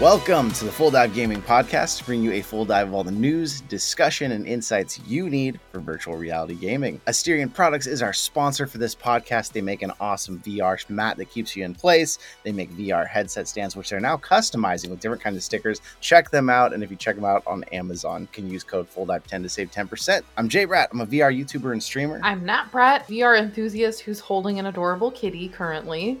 [0.00, 3.04] Welcome to the Full Dive Gaming Podcast, to bring you a full dive of all
[3.04, 7.00] the news, discussion, and insights you need for virtual reality gaming.
[7.06, 9.52] Asterion Products is our sponsor for this podcast.
[9.52, 12.18] They make an awesome VR mat that keeps you in place.
[12.42, 15.80] They make VR headset stands, which they're now customizing with different kinds of stickers.
[16.00, 18.90] Check them out, and if you check them out on Amazon, you can use code
[18.90, 20.22] FullDive10 to save 10%.
[20.36, 20.88] I'm Jay Bratt.
[20.90, 22.18] I'm a VR YouTuber and streamer.
[22.24, 26.20] I'm Nat Bratt, VR enthusiast who's holding an adorable kitty currently.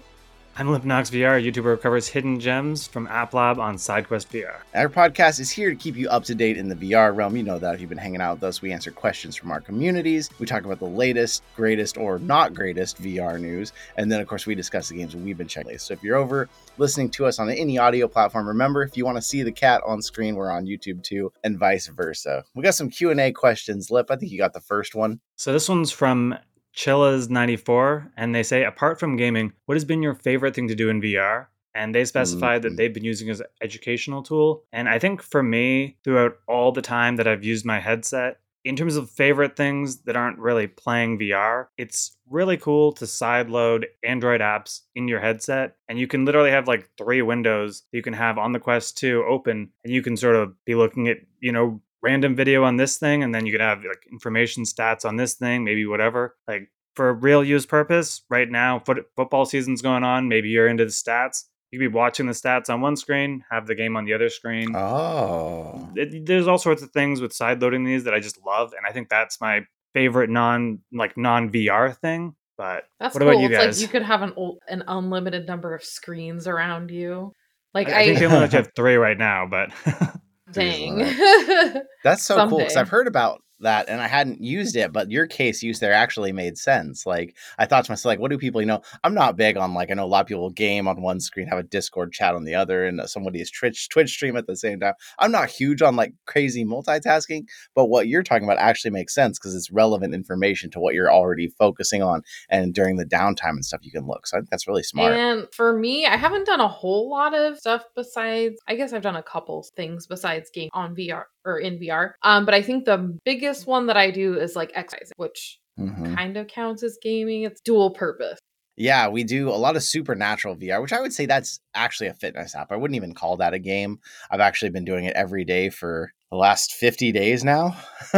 [0.56, 4.58] I'm Limpnox VR, a YouTuber who covers hidden gems from App Lab on SideQuest VR.
[4.72, 7.36] Our podcast is here to keep you up to date in the VR realm.
[7.36, 9.60] You know that if you've been hanging out with us, we answer questions from our
[9.60, 10.30] communities.
[10.38, 13.72] We talk about the latest, greatest, or not greatest VR news.
[13.96, 15.76] And then, of course, we discuss the games we've been checking.
[15.76, 19.16] So if you're over listening to us on any audio platform, remember, if you want
[19.16, 22.44] to see the cat on screen, we're on YouTube too, and vice versa.
[22.54, 23.90] We got some Q&A questions.
[23.90, 25.18] Lip, I think you got the first one.
[25.34, 26.38] So this one's from
[26.76, 30.88] Chillas94, and they say, apart from gaming, what has been your favorite thing to do
[30.88, 31.46] in VR?
[31.74, 32.68] And they specified Mm-hmm.
[32.70, 34.64] that they've been using it as an educational tool.
[34.72, 38.76] And I think for me, throughout all the time that I've used my headset, in
[38.76, 44.40] terms of favorite things that aren't really playing VR, it's really cool to sideload Android
[44.40, 45.76] apps in your headset.
[45.88, 49.24] And you can literally have like three windows you can have on the Quest 2
[49.28, 52.98] open, and you can sort of be looking at, you know, random video on this
[52.98, 56.36] thing, and then you can have like information stats on this thing, maybe whatever.
[56.46, 60.28] Like for a real use purpose, right now, foot, football season's going on.
[60.28, 61.44] Maybe you're into the stats.
[61.72, 64.28] You could be watching the stats on one screen, have the game on the other
[64.28, 64.76] screen.
[64.76, 65.90] Oh.
[65.96, 68.86] It- there's all sorts of things with side loading these that I just love, and
[68.88, 72.34] I think that's my favorite non like non VR thing.
[72.56, 73.30] But That's what cool.
[73.30, 73.76] about you it's guys?
[73.78, 77.32] like you could have an ol- an unlimited number of screens around you.
[77.72, 79.70] Like I, I, I think they only you have three right now, but
[80.54, 80.98] dang.
[82.04, 85.26] That's so cool because I've heard about that and I hadn't used it, but your
[85.26, 87.04] case use there actually made sense.
[87.04, 89.74] Like I thought to myself, like, what do people, you know, I'm not big on
[89.74, 92.34] like I know a lot of people game on one screen, have a Discord chat
[92.34, 94.94] on the other, and uh, somebody is Twitch Twitch stream at the same time.
[95.18, 99.38] I'm not huge on like crazy multitasking, but what you're talking about actually makes sense
[99.38, 103.64] because it's relevant information to what you're already focusing on, and during the downtime and
[103.64, 104.26] stuff, you can look.
[104.26, 105.12] So I think that's really smart.
[105.12, 109.02] And for me, I haven't done a whole lot of stuff besides I guess I've
[109.02, 112.14] done a couple things besides game on VR or in VR.
[112.22, 116.14] Um, but I think the biggest one that I do is like exercise, which Mhm.
[116.14, 117.42] kind of counts as gaming.
[117.42, 118.38] It's dual purpose.
[118.76, 122.14] Yeah, we do a lot of supernatural VR, which I would say that's actually a
[122.14, 122.72] fitness app.
[122.72, 124.00] I wouldn't even call that a game.
[124.30, 127.76] I've actually been doing it every day for the last 50 days now.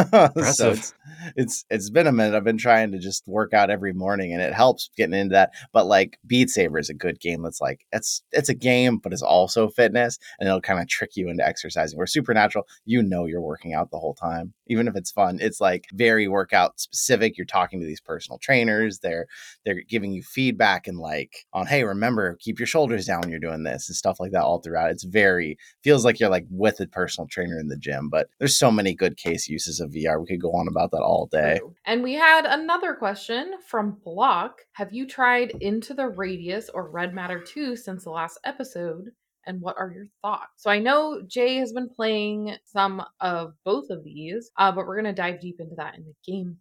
[0.55, 0.95] so it's,
[1.37, 2.35] it's it's been a minute.
[2.35, 5.51] I've been trying to just work out every morning and it helps getting into that.
[5.73, 9.13] But like Beat Saber is a good game that's like it's it's a game, but
[9.13, 11.99] it's also fitness and it'll kind of trick you into exercising.
[11.99, 14.55] Where Supernatural, you know you're working out the whole time.
[14.67, 17.37] Even if it's fun, it's like very workout specific.
[17.37, 19.01] You're talking to these personal trainers.
[19.01, 19.27] They're
[19.67, 23.41] they're giving you feedback and like on hey remember keep your shoulders down when you're
[23.41, 26.81] doing this and stuff like that all throughout it's very feels like you're like with
[26.81, 30.21] a personal trainer in the gym but there's so many good case uses of vr
[30.21, 34.61] we could go on about that all day And we had another question from Block.
[34.73, 39.11] Have you tried Into the Radius or Red Matter 2 since the last episode?
[39.47, 40.51] And what are your thoughts?
[40.57, 45.01] So I know Jay has been playing some of both of these, uh, but we're
[45.01, 46.57] going to dive deep into that in the game.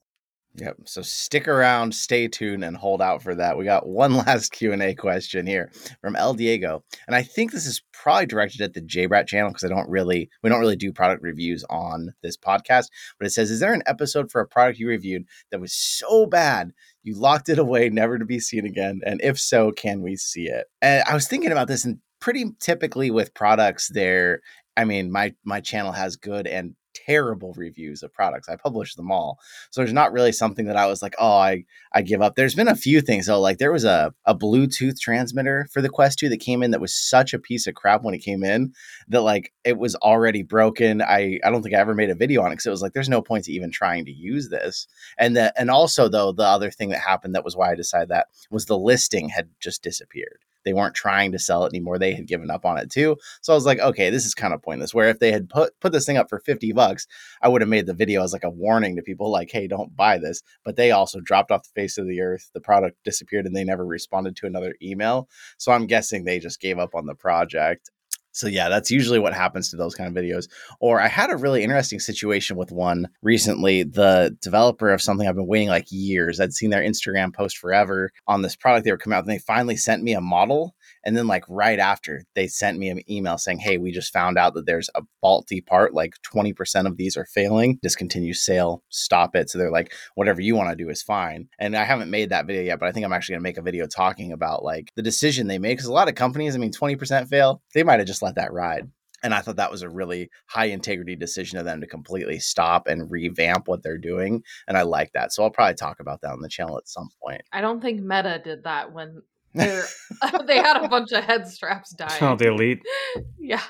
[0.57, 0.77] Yep.
[0.85, 3.57] So stick around, stay tuned, and hold out for that.
[3.57, 5.71] We got one last Q and A question here
[6.01, 9.63] from El Diego, and I think this is probably directed at the JBrat channel because
[9.65, 12.85] I don't really we don't really do product reviews on this podcast.
[13.19, 16.25] But it says, "Is there an episode for a product you reviewed that was so
[16.25, 16.71] bad
[17.03, 19.01] you locked it away, never to be seen again?
[19.05, 22.45] And if so, can we see it?" And I was thinking about this, and pretty
[22.61, 24.41] typically with products, there.
[24.77, 28.49] I mean, my my channel has good and terrible reviews of products.
[28.49, 29.39] I publish them all.
[29.69, 32.35] So there's not really something that I was like, oh, I I give up.
[32.35, 33.39] There's been a few things though.
[33.39, 36.81] Like there was a a Bluetooth transmitter for the Quest 2 that came in that
[36.81, 38.73] was such a piece of crap when it came in
[39.09, 41.01] that like it was already broken.
[41.01, 42.93] I I don't think I ever made a video on it because it was like
[42.93, 44.87] there's no point to even trying to use this.
[45.17, 48.09] And the and also though the other thing that happened that was why I decided
[48.09, 50.39] that was the listing had just disappeared.
[50.65, 51.97] They weren't trying to sell it anymore.
[51.97, 53.17] They had given up on it too.
[53.41, 54.93] So I was like, okay, this is kind of pointless.
[54.93, 57.07] Where if they had put put this thing up for 50 bucks,
[57.41, 59.95] I would have made the video as like a warning to people like, hey, don't
[59.95, 60.41] buy this.
[60.63, 62.49] But they also dropped off the face of the earth.
[62.53, 65.29] The product disappeared and they never responded to another email.
[65.57, 67.89] So I'm guessing they just gave up on the project.
[68.35, 70.47] So yeah, that's usually what happens to those kind of videos.
[70.81, 73.83] Or I had a really interesting situation with one recently.
[73.83, 76.39] The developer of something I've been waiting like years.
[76.39, 79.39] I'd seen their Instagram post forever on this product they were coming out, and they
[79.39, 80.75] finally sent me a model.
[81.05, 84.37] And then, like right after, they sent me an email saying, "Hey, we just found
[84.37, 85.93] out that there's a faulty part.
[85.93, 87.79] Like 20% of these are failing.
[87.81, 88.83] Discontinue sale.
[88.89, 92.09] Stop it." So they're like, "Whatever you want to do is fine." And I haven't
[92.09, 94.63] made that video yet, but I think I'm actually gonna make a video talking about
[94.63, 97.61] like the decision they made because a lot of companies, I mean, 20% fail.
[97.73, 98.89] They might have just let that ride.
[99.23, 102.87] And I thought that was a really high integrity decision of them to completely stop
[102.87, 104.43] and revamp what they're doing.
[104.67, 105.33] And I like that.
[105.33, 107.41] So I'll probably talk about that on the channel at some point.
[107.51, 109.23] I don't think Meta did that when
[110.47, 112.17] they had a bunch of head straps die.
[112.21, 112.81] Oh, the elite.
[113.39, 113.61] yeah.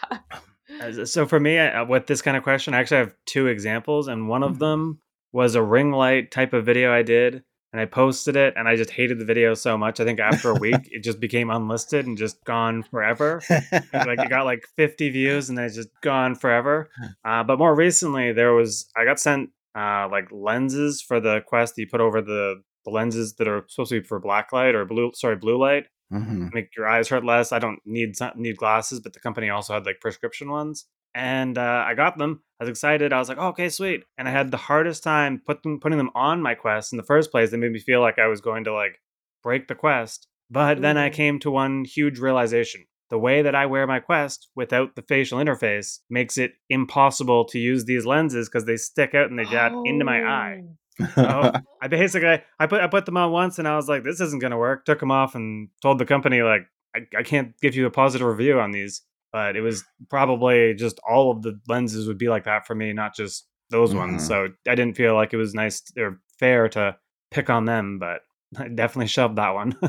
[1.06, 4.28] So for me, uh, with this kind of question, I actually have two examples, and
[4.28, 4.52] one Mm-hmm.
[4.52, 5.00] of them
[5.32, 8.76] was a ring light type of video I did, and I posted it, and I
[8.76, 10.00] just hated the video so much.
[10.00, 13.42] I think after a week, it just became unlisted and just gone forever.
[13.50, 16.90] like it got like 50 views, and then it's just gone forever.
[17.24, 21.76] Uh, but more recently, there was I got sent uh, like lenses for the Quest
[21.76, 24.76] that you put over the the lenses that are supposed to be for black light
[24.76, 26.54] or blue, sorry, blue light Mhm.
[26.54, 27.52] make your eyes hurt less.
[27.52, 30.86] I don't need need glasses, but the company also had like prescription ones,
[31.16, 32.44] and uh, I got them.
[32.60, 33.12] I was excited.
[33.12, 34.04] I was like, oh, okay, sweet.
[34.18, 37.04] And I had the hardest time put them, putting them on my quest in the
[37.04, 37.50] first place.
[37.50, 39.02] They made me feel like I was going to like
[39.44, 40.28] break the quest.
[40.52, 42.86] But then I came to one huge realization.
[43.10, 47.60] The way that I wear my quest without the facial interface makes it impossible to
[47.60, 50.62] use these lenses because they stick out and they jab into my eye.
[51.00, 51.06] Oh.
[51.16, 51.52] So
[51.82, 54.42] I basically I put I put them on once and I was like, this isn't
[54.42, 54.86] gonna work.
[54.86, 58.28] Took them off and told the company like I, I can't give you a positive
[58.28, 59.02] review on these.
[59.34, 62.94] But it was probably just all of the lenses would be like that for me,
[62.94, 63.98] not just those Mhm.
[63.98, 64.26] ones.
[64.26, 66.96] So I didn't feel like it was nice or fair to
[67.32, 68.22] pick on them, but
[68.58, 69.76] I definitely shoved that one.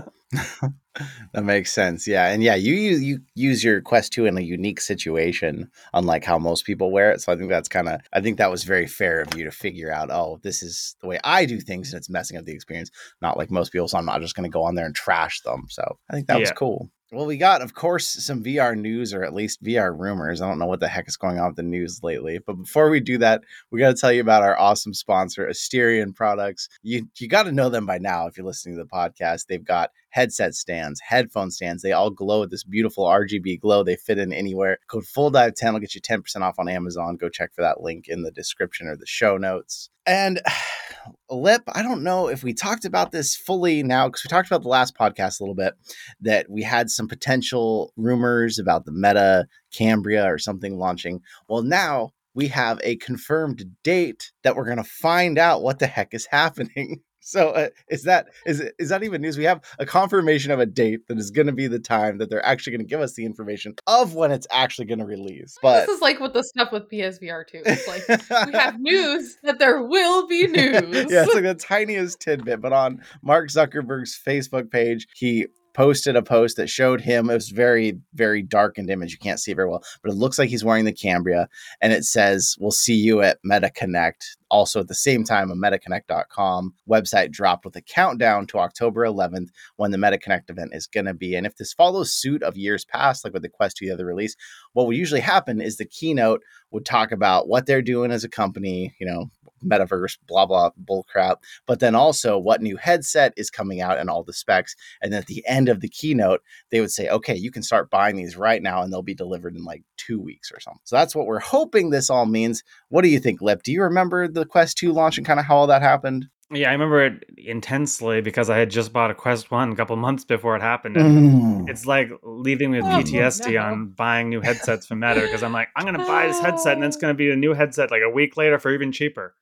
[1.33, 2.07] that makes sense.
[2.07, 6.25] Yeah, and yeah, you use you use your Quest Two in a unique situation, unlike
[6.25, 7.21] how most people wear it.
[7.21, 9.51] So I think that's kind of I think that was very fair of you to
[9.51, 10.11] figure out.
[10.11, 12.91] Oh, this is the way I do things, and it's messing up the experience.
[13.21, 13.89] Not like most people.
[13.89, 15.67] So I'm not just going to go on there and trash them.
[15.69, 16.91] So I think that was cool.
[17.13, 20.41] Well, we got, of course, some VR news or at least VR rumors.
[20.41, 22.41] I don't know what the heck is going on with the news lately.
[22.45, 26.15] But before we do that, we got to tell you about our awesome sponsor, Asterion
[26.17, 26.69] Products.
[26.83, 29.47] You you got to know them by now if you're listening to the podcast.
[29.47, 31.83] They've got headset stands, headphone stands.
[31.83, 33.83] They all glow with this beautiful RGB glow.
[33.83, 34.79] They fit in anywhere.
[34.89, 37.19] Code Full Dive 10 will get you 10% off on Amazon.
[37.19, 39.91] Go check for that link in the description or the show notes.
[40.07, 40.41] And
[41.31, 44.63] Lip, I don't know if we talked about this fully now because we talked about
[44.63, 45.75] the last podcast a little bit
[46.23, 51.21] that we had some potential rumors about the Meta Cambria or something launching.
[51.47, 55.87] Well, now we have a confirmed date that we're going to find out what the
[55.87, 57.03] heck is happening.
[57.27, 59.37] So uh, is that is is that even news?
[59.37, 62.31] We have a confirmation of a date that is going to be the time that
[62.31, 65.59] they're actually going to give us the information of when it's actually going to release.
[65.61, 67.63] But this is like with the stuff with PSVR too.
[67.67, 71.11] It's like we have news that there will be news.
[71.11, 72.61] yeah, it's like the tiniest tidbit.
[72.61, 75.47] But on Mark Zuckerberg's Facebook page, he
[75.77, 77.29] posted a post that showed him.
[77.29, 79.13] It was very, very darkened image.
[79.13, 81.49] You can't see very well, but it looks like he's wearing the Cambria,
[81.83, 85.57] and it says, "We'll see you at Meta Connect." Also, at the same time, a
[85.57, 90.87] MetaConnect.com website dropped with a countdown to October 11th when the Meta Connect event is
[90.87, 91.35] going to be.
[91.35, 94.07] And if this follows suit of years past, like with the Quest 2, the other
[94.07, 94.37] release,
[94.73, 96.43] what would usually happen is the keynote
[96.77, 99.31] would talk about what they're doing as a company, you know,
[99.65, 104.11] metaverse, blah, blah, bull crap, but then also what new headset is coming out and
[104.11, 104.77] all the specs.
[105.01, 108.17] And at the end of the keynote, they would say, okay, you can start buying
[108.17, 110.83] these right now and they'll be delivered in like two weeks or something.
[110.85, 112.63] So that's what we're hoping this all means.
[112.91, 113.63] What do you think, Lip?
[113.63, 116.29] Do you remember the Quest 2 launch and kind of how all that happened?
[116.51, 119.97] Yeah, I remember it intensely because I had just bought a Quest One a couple
[119.97, 120.97] months before it happened.
[120.97, 121.69] And Mm.
[121.71, 123.63] it's like leaving with Oh, PTSD no.
[123.63, 126.83] on buying new headsets from Meta because I'm like, I'm gonna buy this headset and
[126.83, 129.35] then it's gonna be a new headset like a week later for even cheaper.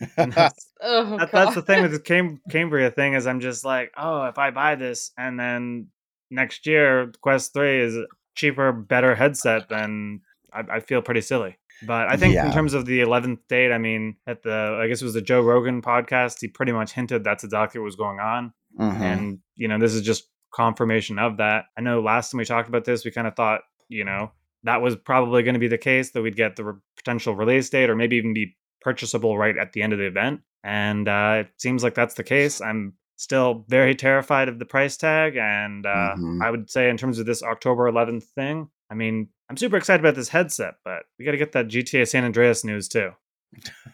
[0.16, 3.92] That's, Oh, that- that's the thing with the Cam- Cambria thing is I'm just like,
[3.96, 5.88] oh, if I buy this and then
[6.30, 10.20] next year Quest Three is a cheaper, better headset, then
[10.52, 11.56] I, I feel pretty silly.
[11.82, 12.46] But I think Yeah.
[12.46, 15.20] in terms of the 11th date, I mean, at the I guess it was the
[15.22, 19.00] Joe Rogan podcast, he pretty much hinted that's exactly what was going on Mhm.
[19.00, 22.68] and you know this is just confirmation of that i know last time we talked
[22.68, 24.30] about this we kind of thought you know
[24.64, 27.68] that was probably going to be the case that we'd get the re- potential release
[27.70, 31.36] date or maybe even be purchasable right at the end of the event and uh,
[31.40, 35.84] it seems like that's the case i'm still very terrified of the price tag and
[35.86, 36.42] uh, Mhm.
[36.42, 40.00] i would say in terms of this october 11th thing i mean i'm super excited
[40.00, 43.10] about this headset but we got to get that gta san andreas news too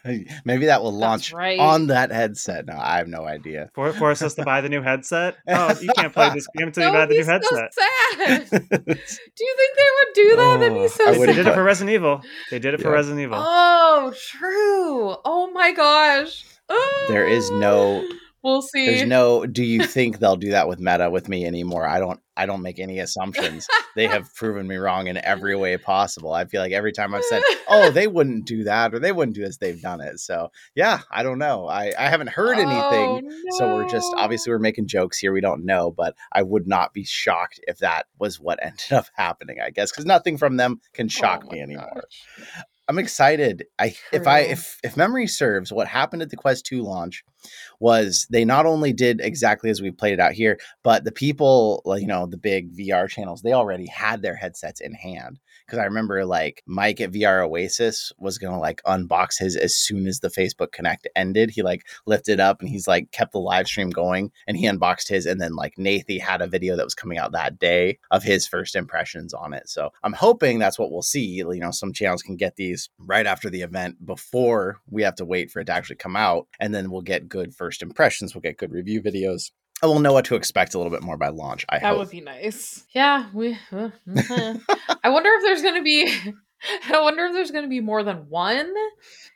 [0.45, 1.57] Maybe that will launch right.
[1.59, 2.65] on that headset.
[2.65, 3.69] No, I have no idea.
[3.73, 6.87] For- force us to buy the new headset oh you can't play this game until
[6.87, 8.49] you buy the new be so headset sad.
[8.49, 10.57] do you think they would do that?
[10.59, 11.47] That'd Oh, be so I They did sad.
[11.47, 12.21] it for Resident Evil.
[12.51, 13.37] They did it for Resident Evil.
[13.39, 15.15] Oh, true.
[15.23, 16.45] Oh my gosh.
[17.07, 18.85] There is no oh we'll see.
[18.87, 19.45] There's no.
[19.45, 21.87] Do you think they'll do that with Meta with me anymore?
[21.87, 22.19] I don't.
[22.35, 23.67] I don't make any assumptions.
[23.95, 26.33] they have proven me wrong in every way possible.
[26.33, 29.35] I feel like every time I've said, "Oh, they wouldn't do that," or "They wouldn't
[29.35, 30.19] do this," they've done it.
[30.19, 31.67] So yeah, I don't know.
[31.67, 33.29] I I haven't heard anything.
[33.31, 35.31] Oh, So we're just obviously we're making jokes here.
[35.31, 39.05] We don't know, but I would not be shocked if that was what ended up
[39.15, 39.57] happening.
[39.63, 41.91] I guess because nothing from them can oh shock Oh me anymore.
[41.93, 42.65] gosh.
[42.93, 43.65] I'm excited.
[43.79, 47.23] I if I if if memory serves, what happened at the Quest 2 launch
[47.79, 51.81] was they not only did exactly as we played it out here, but the people,
[51.85, 55.39] like, you know, the big VR channels, they already had their headsets in hand.
[55.73, 60.05] Because I remember like Mike at VR Oasis was gonna like unbox his as soon
[60.05, 61.49] as the Facebook Connect ended.
[61.49, 65.09] He like lifted up and he's like kept the live stream going and he unboxed
[65.09, 65.25] his.
[65.25, 68.45] And then like Nathie had a video that was coming out that day of his
[68.45, 69.67] first impressions on it.
[69.67, 71.25] So I'm hoping that's what we'll see.
[71.25, 75.25] You know, some channels can get these right after the event before we have to
[75.25, 76.47] wait for it to actually come out.
[76.59, 78.35] And then we'll get good first impressions.
[78.35, 79.49] We'll get good review videos.
[79.81, 81.65] And we'll know what to expect a little bit more by launch.
[81.67, 81.97] I That hope.
[81.99, 82.85] would be nice.
[82.95, 83.57] Yeah, we.
[83.71, 84.61] uh, mhm.
[85.03, 86.13] I wonder if there's gonna be.
[86.89, 88.73] I wonder if there's gonna be more than one.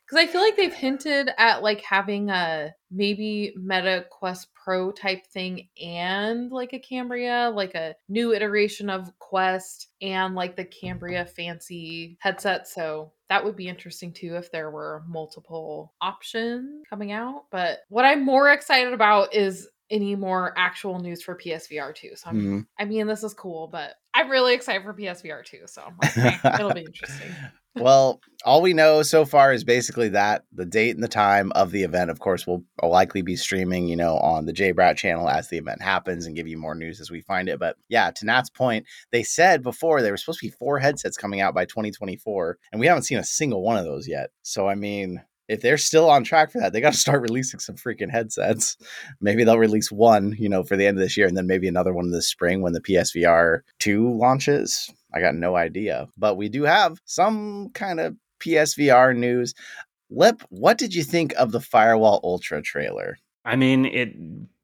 [0.05, 5.27] Because I feel like they've hinted at like having a maybe Meta Quest Pro type
[5.27, 11.25] thing and like a Cambria, like a new iteration of Quest and like the Cambria
[11.25, 12.69] fancy headset.
[12.69, 17.43] So that would be interesting too if there were multiple options coming out.
[17.51, 22.15] But what I'm more excited about is any more actual news for PSVR 2.
[22.15, 22.67] So I'm Mhm.
[22.77, 25.67] I mean, this is cool, but I'm really excited for PSVR 2.
[25.67, 27.29] So I'm like, "Eh, it'll be interesting.
[27.75, 31.71] well, all we know so far is basically that the date and the time of
[31.71, 32.09] the event.
[32.09, 35.81] Of course, will likely be streaming, you know, on the JBrat channel as the event
[35.81, 37.59] happens and give you more news as we find it.
[37.59, 41.17] But yeah, to Nat's point, they said before there were supposed to be four headsets
[41.17, 44.31] coming out by 2024, and we haven't seen a single one of those yet.
[44.41, 45.21] So I mean.
[45.47, 48.77] If they're still on track for that, they got to start releasing some freaking headsets.
[49.21, 51.67] Maybe they'll release one, you know, for the end of this year, and then maybe
[51.67, 54.91] another one this spring when the PSVR 2 launches.
[55.13, 56.07] I got no idea.
[56.17, 59.53] But we do have some kind of PSVR news.
[60.09, 63.17] Lip, what did you think of the Firewall Ultra trailer?
[63.45, 64.13] I mean, it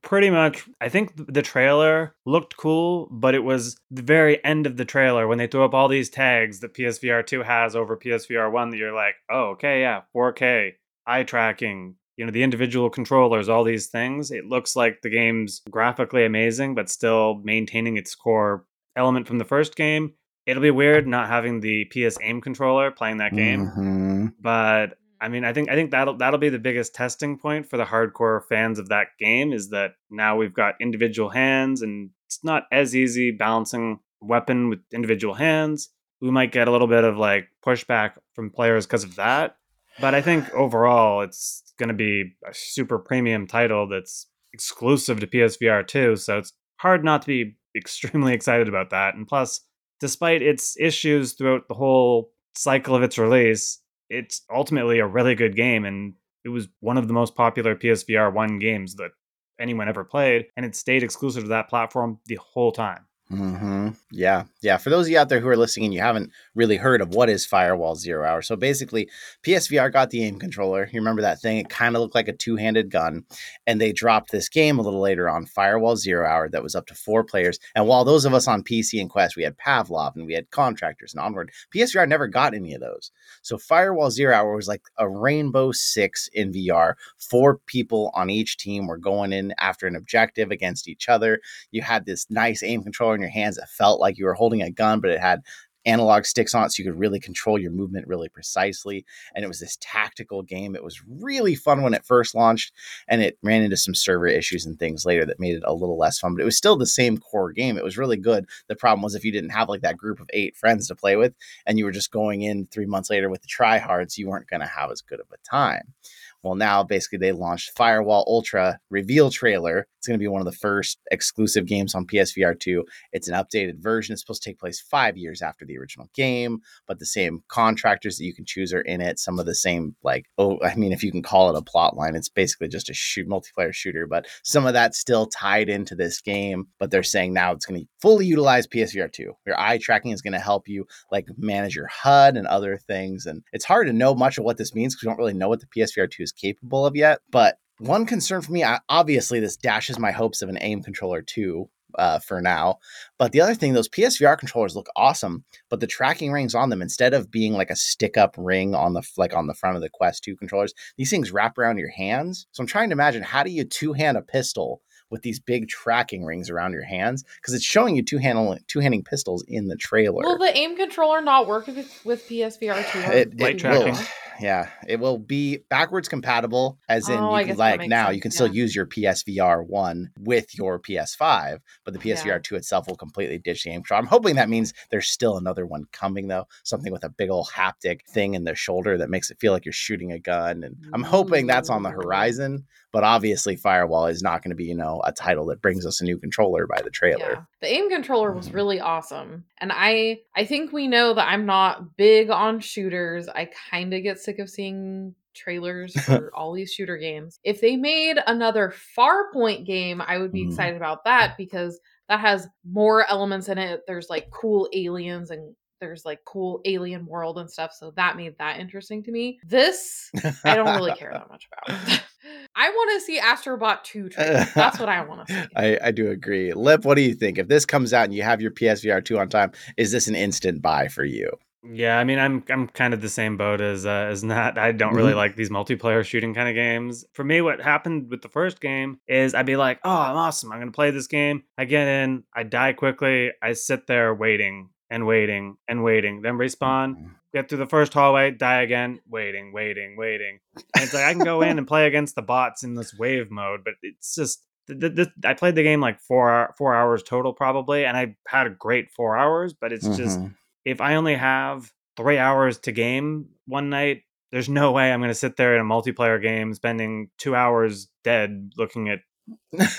[0.03, 4.77] pretty much, I think the trailer looked cool, but it was the very end of
[4.77, 8.51] the trailer when they threw up all these tags that PSVR 2 has over PSVR
[8.51, 10.73] 1 that you're like, oh, okay, yeah, 4K,
[11.07, 14.29] eye tracking, you know, the individual controllers, all these things.
[14.29, 19.45] It looks like the game's graphically amazing, but still maintaining its core element from the
[19.45, 20.13] first game.
[20.45, 24.33] It'll be weird not having the PS aim controller playing that game Mhm.
[24.41, 27.77] but I mean, I think I think that'll that'll be the biggest testing point for
[27.77, 32.43] the hardcore fans of that game is that now we've got individual hands and it's
[32.43, 35.89] not as easy balancing weapon with individual hands.
[36.19, 39.55] We might get a little bit of like pushback from players because of that.
[40.01, 45.27] But I think overall it's going to be a super premium title that's exclusive to
[45.27, 49.15] PSVR 2, so it's hard not to be extremely excited about that.
[49.15, 49.61] And plus,
[50.01, 53.79] despite its issues throughout the whole cycle of its release,
[54.13, 56.13] it's ultimately a really good game and
[56.45, 59.11] it was one of the most popular PSVR 1 games that
[59.59, 63.05] anyone ever played and it stayed exclusive to that platform the whole time.
[63.33, 64.77] Hmm Yeah, yeah.
[64.77, 67.15] For those of you out there who are listening and you haven't really heard of
[67.15, 69.09] what is Firewall Zero Hour, so basically,
[69.41, 70.87] PSVR got the aim controller.
[70.91, 71.57] You remember that thing?
[71.57, 73.23] It kind of looked like a two-handed gun,
[73.65, 76.85] and they dropped this game a little later on Firewall Zero Hour that was up
[76.87, 77.59] to four players.
[77.75, 80.51] And while those of us on PC and Quest, we had Pavlov and we had
[80.51, 83.11] Contractors and Onward, PSVR never got any of those.
[83.41, 86.93] So Firewall Zero Hour was like a Rainbow Six in VR.
[87.17, 91.39] Four people on each team were going in after an objective against each other
[91.71, 94.71] you had this nice aim controller your hands that felt like you were holding a
[94.71, 95.41] gun, but it had
[95.85, 99.05] analog sticks on it so you could really control your movement really precisely.
[99.35, 100.75] And it was this tactical game.
[100.75, 102.73] It was really fun when it first launched,
[103.07, 105.97] and it ran into some server issues and things later that made it a little
[105.97, 107.77] less fun, but it was still the same core game.
[107.77, 108.45] It was really good.
[108.67, 111.15] The problem was if you didn't have like that group of eight friends to play
[111.15, 111.33] with,
[111.65, 114.61] and you were just going in three months later with the tryhards, you weren't going
[114.61, 115.93] to have as good of a time.
[116.43, 119.87] Well, now basically they launched Firewall Ultra reveal trailer.
[119.97, 122.83] It's going to be one of the first exclusive games on PSVR 2.
[123.13, 124.11] It's an updated version.
[124.11, 128.17] It's supposed to take place five years after the original game, but the same contractors
[128.17, 129.17] that you can choose are in it.
[129.17, 131.95] Some of the same, like, oh, I mean, if you can call it a plot
[131.95, 135.95] line, it's basically just a shoot multiplayer shooter, but some of that's still tied into
[135.95, 136.67] this game.
[136.79, 139.31] But they're saying now it's going to fully utilize PSVR 2.
[139.45, 143.25] Your eye tracking is going to help you like manage your HUD and other things.
[143.25, 145.47] And it's hard to know much of what this means because we don't really know
[145.47, 147.19] what the PSVR 2 is capable of yet.
[147.31, 151.21] But one concern for me, I, obviously, this dashes my hopes of an aim controller
[151.21, 151.69] too.
[151.95, 152.77] uh, for now.
[153.19, 156.81] But the other thing, those PSVR controllers look awesome, but the tracking rings on them,
[156.81, 159.81] instead of being like a stick up ring on the like on the front of
[159.81, 162.47] the Quest 2 controllers, these things wrap around your hands.
[162.51, 165.67] So I'm trying to imagine how do you two hand a pistol with these big
[165.67, 169.67] tracking rings around your hands because it's showing you two handle two handing pistols in
[169.67, 170.23] the trailer.
[170.23, 172.99] Will the aim controller not work with, with PSVR two?
[173.13, 173.95] It, it will.
[174.41, 178.21] Yeah, it will be backwards compatible, as in Oh, you can, like now sense, you
[178.21, 182.39] can still use your PSVR one with your PS5, but the PSVR Yeah.
[182.41, 183.99] two itself will completely ditch the aim control.
[183.99, 187.49] I'm hoping that means there's still another one coming though, something with a big old
[187.49, 190.77] haptic thing in the shoulder that makes it feel like you're shooting a gun, and
[190.93, 192.65] I'm hoping that's on the horizon.
[192.93, 195.99] But obviously, Firewall is not going to be you know a title that brings us
[195.99, 197.19] a new controller by the trailer.
[197.33, 197.41] Yeah.
[197.59, 198.53] The aim controller was Mhm.
[198.53, 199.43] really awesome.
[199.57, 203.27] And I I think we know that I'm not big on shooters.
[203.27, 207.39] I kind of get sick of seeing trailers for all these shooter games.
[207.43, 210.49] If they made another Farpoint game, I would be Mhm.
[210.49, 213.81] excited about that because that has more elements in it.
[213.87, 217.73] There's like cool aliens and there's like cool alien world and stuff.
[217.73, 219.39] So that made that interesting to me.
[219.43, 220.11] This
[220.45, 222.01] I don't really care that much about.
[222.55, 224.45] I want to see Astrobot 2 trailer.
[224.55, 225.47] That's what I want to see.
[225.55, 226.53] I, I do agree.
[226.53, 227.37] Lip, what do you think?
[227.37, 230.15] If this comes out and you have your PSVR 2 on time, is this an
[230.15, 231.31] instant buy for you?
[231.65, 234.57] Yeah, I mean, I'm I'm kind of the same boat as uh, as Nat.
[234.57, 235.15] I don't really Mhm.
[235.15, 237.05] like these multiplayer shooting kind of games.
[237.13, 240.51] For me, what happened with the first game is I'd be like, "Oh, I'm awesome!
[240.51, 244.71] I'm gonna play this game." I get in, I die quickly, I sit there waiting
[244.89, 249.95] and waiting and waiting, then respawn, get through the first hallway, die again, waiting, waiting,
[249.97, 250.39] waiting.
[250.75, 253.31] And it's like I can go in and play against the bots in this wave
[253.31, 257.33] mode, but it's just th- th- I played the game like four four hours total
[257.33, 260.35] probably, and I had a great four hours, but it's just Mhm.
[260.65, 265.09] if I only have three hours to game one night, there's no way I'm going
[265.09, 268.99] to sit there in a multiplayer game spending two hours dead looking at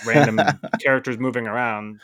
[0.06, 0.40] random
[0.82, 2.00] characters moving around.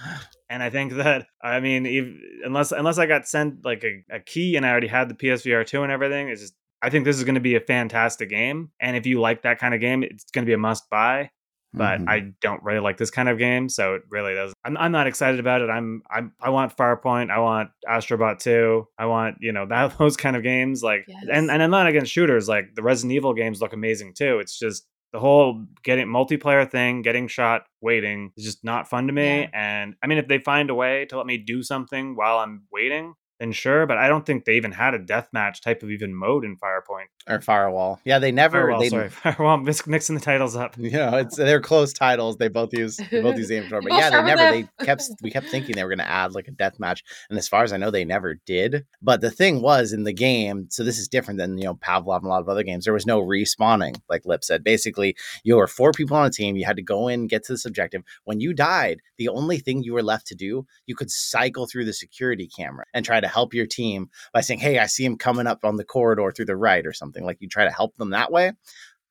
[0.50, 2.07] And I think that I mean, if,
[2.45, 5.64] unless unless I got sent like a, a key and I already had the PSVR
[5.66, 8.71] two and everything, it's just I think this is going to be a fantastic game.
[8.80, 11.30] And if you like that kind of game, it's going to be a must buy.
[11.73, 12.09] But Mhm.
[12.09, 14.57] I don't really like this kind of game, so it really doesn't.
[14.64, 15.71] I'm, I'm not excited about it.
[15.71, 17.30] I'm I'm I want Firepoint.
[17.30, 18.88] I want Astrobot 2.
[18.99, 20.83] I want you know that those kind of games.
[20.83, 21.26] Like Yes.
[21.30, 22.49] and and I'm not against shooters.
[22.49, 24.40] Like the Resident Evil games look amazing too.
[24.40, 29.12] It's just the whole getting multiplayer thing, getting shot, waiting is just not fun to
[29.12, 29.40] me.
[29.40, 29.48] Yeah.
[29.52, 32.64] And I mean, if they find a way to let me do something while I'm
[32.72, 33.87] waiting, then sure.
[33.87, 37.06] But I don't think they even had a deathmatch type of even mode in Firepoint.
[37.26, 37.99] or Firewall.
[38.04, 38.60] Yeah, they never.
[38.60, 39.54] Firewall, they, sorry, Firewall.
[39.54, 40.76] I'm mix- mixing the titles up.
[40.91, 42.36] You know, it's they're close titles.
[42.36, 43.82] They both use they both use the aim control.
[43.88, 44.43] But yeah, they never.
[44.43, 44.69] F.
[44.78, 47.38] They kept we kept thinking they were going to add like a death match, and
[47.38, 48.84] as far as I know, they never did.
[49.00, 52.17] But the thing was in the game, so this is different than you know Pavlov
[52.19, 52.84] and a lot of other games.
[52.84, 54.62] There was no respawning, like Lip said.
[54.62, 56.56] Basically, you were four people on a team.
[56.56, 58.02] You had to go in, get to this objective.
[58.25, 61.84] When you died, the only thing you were left to do, you could cycle through
[61.86, 65.16] the security camera and try to help your team by saying, "Hey, I see him
[65.16, 67.25] coming up on the corridor through the right," or something.
[67.25, 68.52] Like you try to help them that way.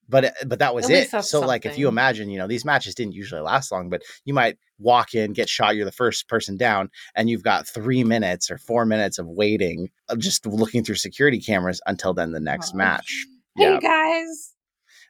[0.07, 1.09] But uh, but that was it.
[1.23, 4.33] So like if you imagine, you know, these matches didn't usually last long, but you
[4.33, 8.49] might walk in, get shot, you're the first person down, and you've got three minutes
[8.49, 12.73] or four minutes of waiting, of just looking through security cameras until then the next
[12.73, 12.77] Oh.
[12.77, 13.25] match.
[13.55, 13.79] Hey Yeah.
[13.79, 14.55] guys,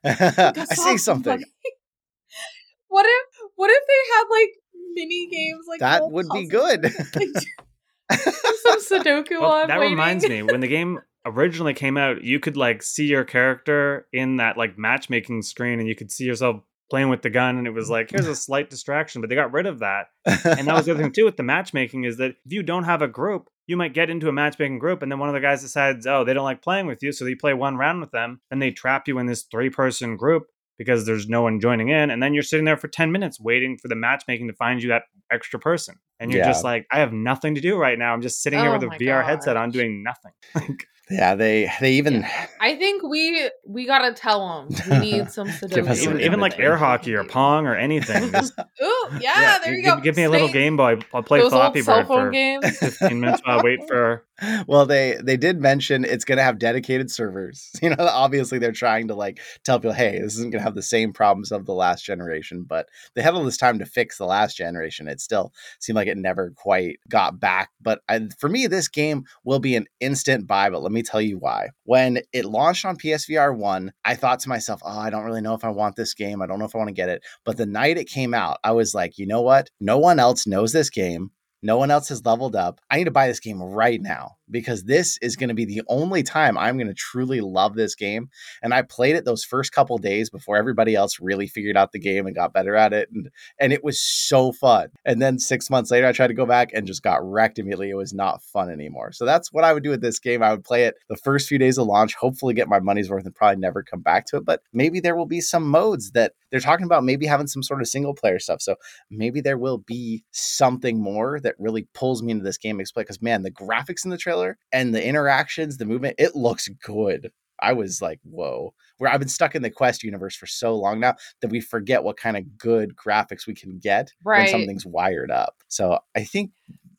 [0.70, 1.44] I see something.
[2.90, 4.50] what if what if they had like
[4.96, 6.50] mini games like That would be puzzles?
[6.50, 6.94] good.
[8.12, 9.94] Some Sudoku Well, that waiting.
[9.94, 14.38] reminds me, when the game originally came out, you could like see your character in
[14.38, 17.74] that like matchmaking screen, and you could see yourself playing with the gun, and it
[17.74, 19.22] was like, here's a slight distraction.
[19.22, 21.44] But they got rid of that, and that was the other thing too with the
[21.44, 24.80] matchmaking is that if you don't have a group, you might get into a matchmaking
[24.80, 27.12] group, and then one of the guys decides, oh, they don't like playing with you,
[27.12, 30.48] so you play one round with them, and they trap you in this three-person group
[30.80, 33.78] because there's no one joining in, and then you're sitting there for ten minutes waiting
[33.78, 36.48] for the matchmaking to find you that extra person, and you're Yeah.
[36.48, 38.14] just like, I have nothing to do right now.
[38.14, 40.78] I'm just sitting here Oh with a my VR headset on, doing nothing.
[41.12, 42.24] Yeah, they they even
[42.62, 45.98] I think we we gotta tell them we need some Sudoku.
[46.04, 48.32] Even, even like air hockey or pong or anything.
[48.32, 50.02] Just, Ooh, yeah, there you give, go.
[50.02, 50.54] Give me a little Snake.
[50.62, 51.00] Game Boy.
[51.12, 52.78] I'll play Those old Flappy Bird for games.
[52.78, 54.24] 15 minutes while I wait for.
[54.68, 57.70] Well they they did mention it's going to have dedicated servers.
[57.82, 60.76] You know obviously they're trying to like tell people hey this isn't going to have
[60.76, 64.18] the same problems of the last generation but they had all this time to fix
[64.18, 65.08] the last generation.
[65.08, 69.24] It still seemed like it never quite got back but I, for me this game
[69.44, 71.70] will be an instant buy but let me tell you why.
[71.84, 75.54] When it launched on psvr 1 i thought to myself oh i don't really know
[75.54, 76.42] if i want this game.
[76.42, 77.24] I don't know if i want to get it.
[77.46, 79.70] But the night it came out i was like you know what?
[79.80, 82.82] No one else knows this game no one else has leveled up.
[82.90, 85.82] I need to buy this game right now because this is going to be the
[85.88, 88.30] only time I'm going to truly love this game.
[88.62, 92.00] And I played it those first couple days before everybody else really figured out the
[92.00, 93.10] game and got better at it.
[93.14, 94.90] And, and it was so fun.
[95.06, 97.90] And then six months later, I tried to go back and just got wrecked immediately.
[97.90, 99.12] It was not fun anymore.
[99.12, 100.44] So that's what I would do with this game.
[100.44, 103.26] I would play it the first few days of launch, hopefully get my money's worth
[103.26, 104.46] and probably never come back to it.
[104.46, 107.82] But maybe there will be some modes that they're talking about maybe having some sort
[107.82, 108.62] of single player stuff.
[108.62, 108.76] So
[109.10, 113.22] maybe there will be something more that really pulls me into this game explain because
[113.22, 114.39] man, the graphics in the trailer
[114.72, 117.32] and the interactions, the movement, it looks good.
[117.62, 118.74] I was like, whoa.
[119.00, 122.04] Where I've been stuck in the Quest universe for so long now that we forget
[122.04, 124.40] what kind of good graphics we can get Right.
[124.40, 125.56] when something's wired up.
[125.68, 126.52] So I think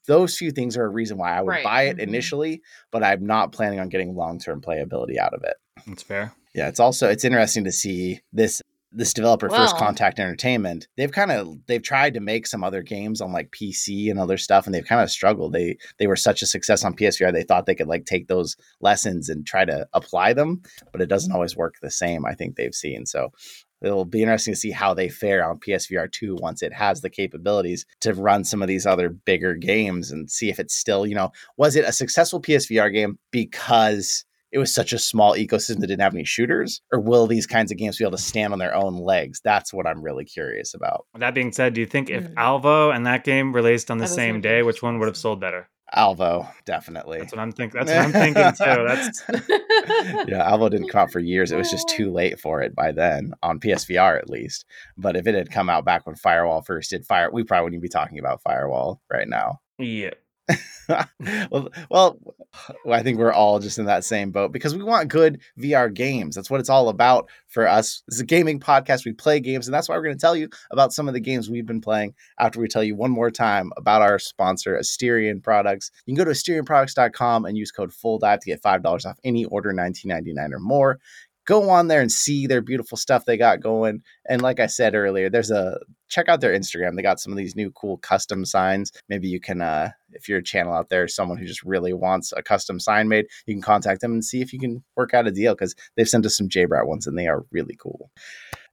[0.07, 1.65] those few things are a reason why I would Right.
[1.65, 2.03] buy it Mhm.
[2.03, 5.57] initially, but I'm not planning on getting long term playability out of it.
[5.87, 6.33] That's fair.
[6.55, 8.61] Yeah, it's also it's interesting to see this
[8.93, 10.89] this developer First Contact Entertainment.
[10.97, 14.37] They've kind of they've tried to make some other games on like PC and other
[14.37, 15.53] stuff, and they've kind of struggled.
[15.53, 18.57] They they were such a success on PSVR, they thought they could like take those
[18.81, 22.27] lessons and try to apply them, but it doesn't always work the same.
[22.27, 23.33] I think they've seen so.
[23.83, 27.09] It'll be interesting to see how they fare on PSVR 2 once it has the
[27.09, 31.15] capabilities to run some of these other bigger games and see if it's still, you
[31.15, 35.87] know, was it a successful PSVR game because it was such a small ecosystem that
[35.87, 36.81] didn't have any shooters?
[36.93, 39.41] Or will these kinds of games be able to stand on their own legs?
[39.45, 41.07] That's what I'm really curious about.
[41.19, 42.35] That being said, do you think if Hmm.
[42.39, 45.17] Alvo and that game released on the That is same day, which one would have
[45.17, 45.69] sold better?
[45.93, 47.19] Alvo, definitely.
[47.19, 47.81] That's what I'm thinking.
[47.83, 48.85] That's what I'm thinking too.
[48.87, 51.51] That's yeah, Alvo didn't come out for years.
[51.51, 54.65] It was just too late for it by then, on PSVR at least.
[54.97, 57.83] But if it had come out back when Firewall first did fire, we probably wouldn't
[57.83, 59.59] be talking about Firewall right now.
[59.79, 60.11] yeah.
[61.51, 62.19] well, well,
[62.91, 66.35] I think we're all just in that same boat because we want good VR games.
[66.35, 68.03] That's what it's all about for us.
[68.09, 69.05] It's a gaming podcast.
[69.05, 71.21] We play games, and that's why we're going to tell you about some of the
[71.21, 75.43] games we've been playing after we tell you one more time about our sponsor, Asterion
[75.43, 75.91] Products.
[76.07, 79.73] You can go to AsterionProducts.com and use code FULLDIVE to get $5 off any order,
[79.73, 80.99] $19.99 or more.
[81.51, 84.05] Go on there and see their beautiful stuff they got going.
[84.29, 86.95] And like I said earlier, there's a check out their Instagram.
[86.95, 88.93] They got some of these new cool custom signs.
[89.09, 92.33] Maybe you can, uh, if you're a channel out there, someone who just really wants
[92.37, 95.27] a custom sign made, you can contact them and see if you can work out
[95.27, 98.13] a deal because they've sent us some JBrat ones and they are really cool.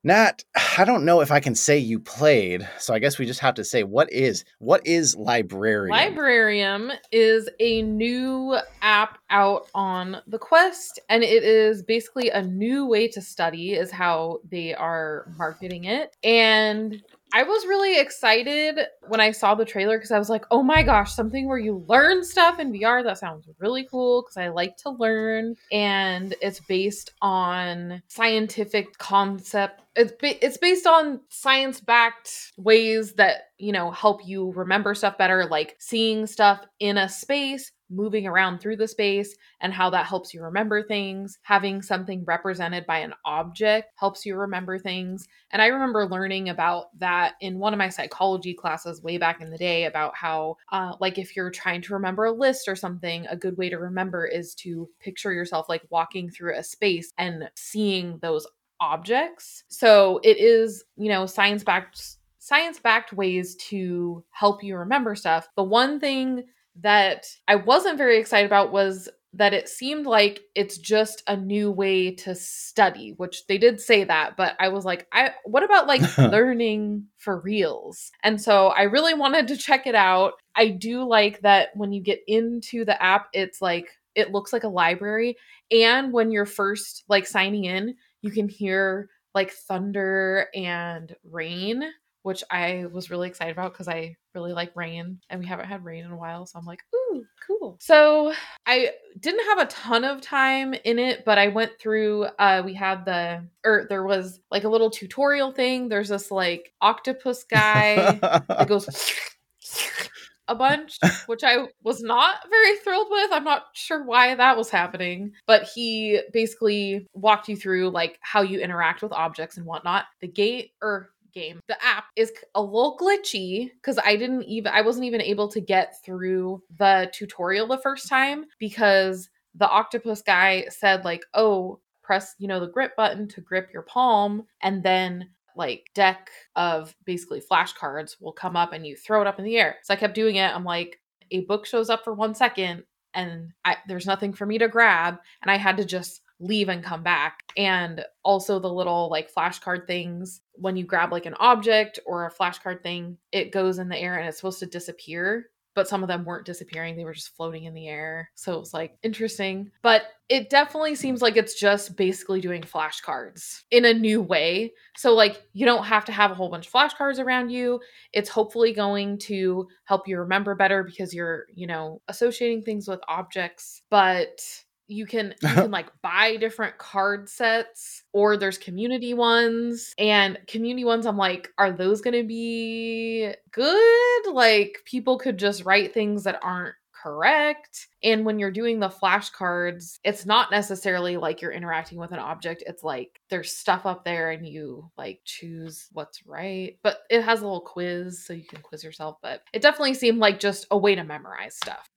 [0.07, 0.45] Nat,
[0.77, 3.55] I don't know if I can say you played, so I guess we just have
[3.55, 5.89] to say what is what is Librarium?
[5.89, 12.85] Librarium is a new app out on the Quest, and it is basically a new
[12.85, 16.15] way to study, is how they are marketing it.
[16.23, 20.63] And I was really excited when I saw the trailer because I was like, oh
[20.63, 23.03] my gosh, something where you learn stuff in VR.
[23.03, 25.55] That sounds really cool because I like to learn.
[25.71, 29.81] And it's based on scientific concept.
[29.95, 35.17] It's, ba- it's based on science backed ways that, you know, help you remember stuff
[35.17, 40.05] better, like seeing stuff in a space, moving around through the space, and how that
[40.05, 41.37] helps you remember things.
[41.43, 45.27] Having something represented by an object helps you remember things.
[45.51, 49.49] And I remember learning about that in one of my psychology classes way back in
[49.49, 53.25] the day about how, uh, like, if you're trying to remember a list or something,
[53.27, 57.49] a good way to remember is to picture yourself like walking through a space and
[57.55, 58.45] seeing those
[58.79, 59.63] objects.
[59.69, 65.49] So it is, you know, science backed science backed ways to help you remember stuff.
[65.55, 66.45] The one thing
[66.81, 71.69] that I wasn't very excited about was that it seemed like it's just a new
[71.69, 75.87] way to study, which they did say that, but I was like, I what about
[75.87, 78.11] like learning for reals?
[78.23, 80.33] And so I really wanted to check it out.
[80.55, 84.63] I do like that when you get into the app, it's like it looks like
[84.63, 85.37] a library
[85.71, 91.83] and when you're first like signing in, you can hear like thunder and rain
[92.27, 95.85] which I was really excited about because I really like rain and we haven't had
[95.85, 96.45] rain in a while.
[96.45, 97.77] So I'm like, ooh, cool.
[97.79, 98.33] So
[98.65, 102.73] I didn't have a ton of time in it, but I went through, uh, we
[102.73, 105.87] had the, or there was like a little tutorial thing.
[105.87, 108.89] There's this like octopus guy that goes
[110.49, 113.31] a bunch, which I was not very thrilled with.
[113.31, 118.41] I'm not sure why that was happening, but he basically walked you through like how
[118.41, 120.05] you interact with objects and whatnot.
[120.19, 124.81] The gate or game, the app is a little glitchy because I didn't even I
[124.81, 130.65] wasn't even able to get through the tutorial the first time because the octopus guy
[130.69, 135.29] said like, "Oh, press, you know, the grip button to grip your palm and then
[135.57, 139.57] like deck of basically flashcards will come up and you throw it up in the
[139.57, 139.77] air.
[139.83, 140.55] So I kept doing it.
[140.55, 140.99] I'm like,
[141.31, 145.17] a book shows up for one second and I, there's nothing for me to grab.
[145.41, 147.43] And I had to just leave and come back.
[147.57, 152.31] And also the little like flashcard things, when you grab like an object or a
[152.31, 155.49] flashcard thing, it goes in the air and it's supposed to disappear.
[155.77, 156.97] but some of them weren't disappearing.
[156.97, 158.31] They were just floating in the air.
[158.33, 159.69] So it was like interesting.
[159.83, 164.73] But it definitely seems like it's just basically doing flashcards in a new way.
[164.95, 167.79] So, like, you don't have to have a whole bunch of flashcards around you.
[168.11, 172.99] It's hopefully going to help you remember better because you're, you know, associating things with
[173.07, 173.83] objects.
[173.91, 174.41] But
[174.87, 180.85] you can you can like buy different card sets or there's community ones and community
[180.85, 186.23] ones i'm like are those going to be good like people could just write things
[186.23, 191.99] that aren't correct and when you're doing the flashcards it's not necessarily like you're interacting
[191.99, 196.79] with an object it's like there's stuff up there and you like choose what's right
[196.81, 200.17] but it has a little quiz so you can quiz yourself but it definitely seemed
[200.17, 201.87] like just a way to memorize stuff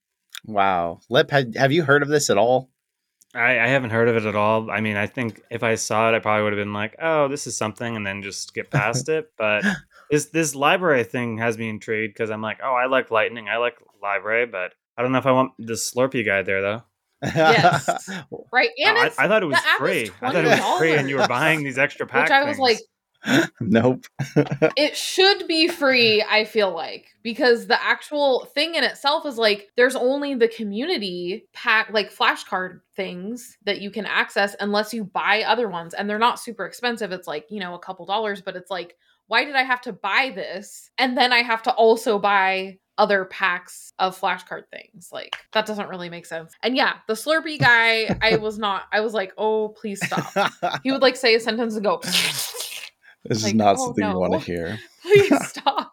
[0.45, 1.01] Wow.
[1.09, 2.71] Lip, have you heard of this at all?
[3.35, 4.71] I, I haven't heard of it at all.
[4.71, 7.29] I mean, I think if I saw it, I probably would have been like, "Oh,
[7.29, 9.31] this is something," and then just skip past it.
[9.39, 9.65] But
[10.11, 13.59] this this library thing has me intrigued because I'm like, "Oh, I like Lightning, I
[13.59, 16.83] like library, but I don't know if I want the Slurpee guy there though."
[17.23, 17.87] Yes.
[18.53, 20.11] right oh, and Oh, I, it's I thought it was free.
[20.23, 22.31] I thought it was free, and you were buying these extra packs.
[22.31, 22.59] which i was things.
[22.59, 22.79] like
[23.61, 24.07] nope.
[24.77, 29.69] it should be free i feel like because the actual thing in itself is like
[29.77, 35.43] there's only the community pack like flashcard things that you can access unless you buy
[35.43, 37.13] other ones and they're not super expensive.
[37.13, 39.93] It's like you know a couple dollars but it's like why did i have to
[39.93, 40.91] buy this?
[40.99, 45.09] And then i have to also buy other packs of flashcard things.
[45.11, 46.53] Like that doesn't really make sense.
[46.63, 50.53] And yeah the slurpee guy i was not i was like oh please stop.
[50.83, 52.01] He would like say a sentence and go
[53.25, 54.79] this is not oh, something you want to hear.
[55.03, 55.91] please stop.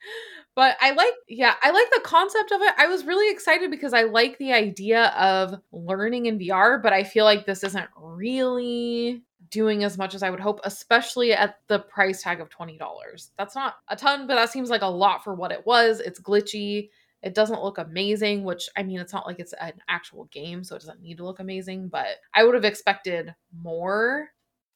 [0.55, 2.73] But i like yeah i like the concept of it.
[2.77, 7.03] I was really excited because i like the idea of learning in vr but i
[7.03, 11.79] feel like this isn't really doing as much as i would hope especially at the
[11.79, 15.35] price tag of $20 that's not a ton but that seems like a lot for
[15.35, 15.99] what it was.
[15.99, 16.89] It's glitchy.
[17.23, 20.75] It doesn't look amazing which i mean it's not like it's an actual game so
[20.75, 24.29] it doesn't need to look amazing but i would have expected more.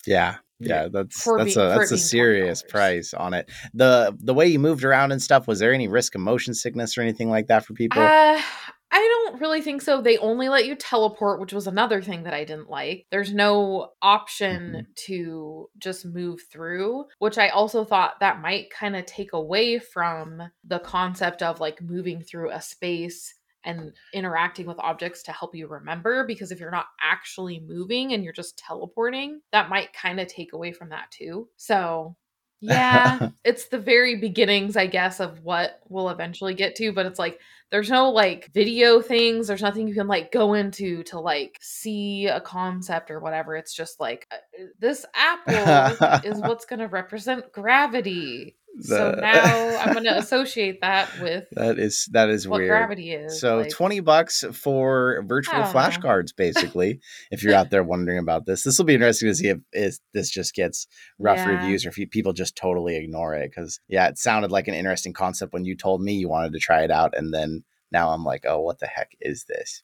[0.05, 0.37] Yeah.
[0.69, 2.69] Yeah, that's For that's a that's a serious $20.
[2.69, 3.50] price on it.
[3.74, 6.97] The the way you moved around and stuff, was there any risk of motion sickness
[6.97, 8.02] or anything like that for people?
[8.02, 8.41] Uh,
[8.93, 10.02] I don't really think so.
[10.02, 13.06] They only let you teleport, which was another thing that I didn't like.
[13.10, 19.06] There's no option to just move through, which I also thought that might kind of
[19.06, 25.24] take away from the concept of like moving through a space and interacting with objects
[25.24, 29.69] to help you remember because if you're not actually moving and you're just teleporting that
[29.69, 31.47] might kind of take away from that too.
[31.58, 32.15] So
[32.63, 37.17] yeah it's the very beginnings i guess of what we'll eventually get to but it's
[37.17, 37.39] like
[37.71, 42.28] there's no like video things there's nothing you can like go into to like see
[42.28, 43.56] a concept or whatever.
[43.56, 49.91] It's just like uh, this apple is what's going to represent gravity so now i'm
[49.93, 52.69] going to associate that with that is that is what weird.
[52.69, 55.79] gravity is So like- twenty bucks for virtual I don't know.
[55.79, 56.99] flashcards, basically.
[57.31, 59.97] if you're out there wondering about this, this will be interesting to see if, if
[60.13, 60.88] this just gets
[61.19, 61.49] rough Yeah.
[61.49, 63.49] reviews or if you, people just totally ignore it.
[63.49, 66.60] Because yeah, it sounded like an interesting concept when you told me you wanted to
[66.60, 69.84] try it out, and then now I'm like, oh, what the heck is this?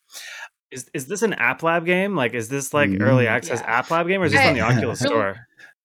[0.71, 2.15] Is is this an App Lab game?
[2.15, 3.29] Like, is this like early Mm.
[3.31, 3.79] access Yeah.
[3.79, 5.37] App Lab game, or is this on the Oculus Store?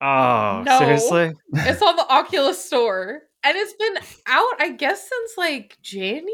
[0.03, 0.79] Oh, No.
[0.79, 1.33] seriously?
[1.55, 3.23] it's on the Oculus store.
[3.45, 3.97] And it's been
[4.29, 6.29] out, I guess, since like January,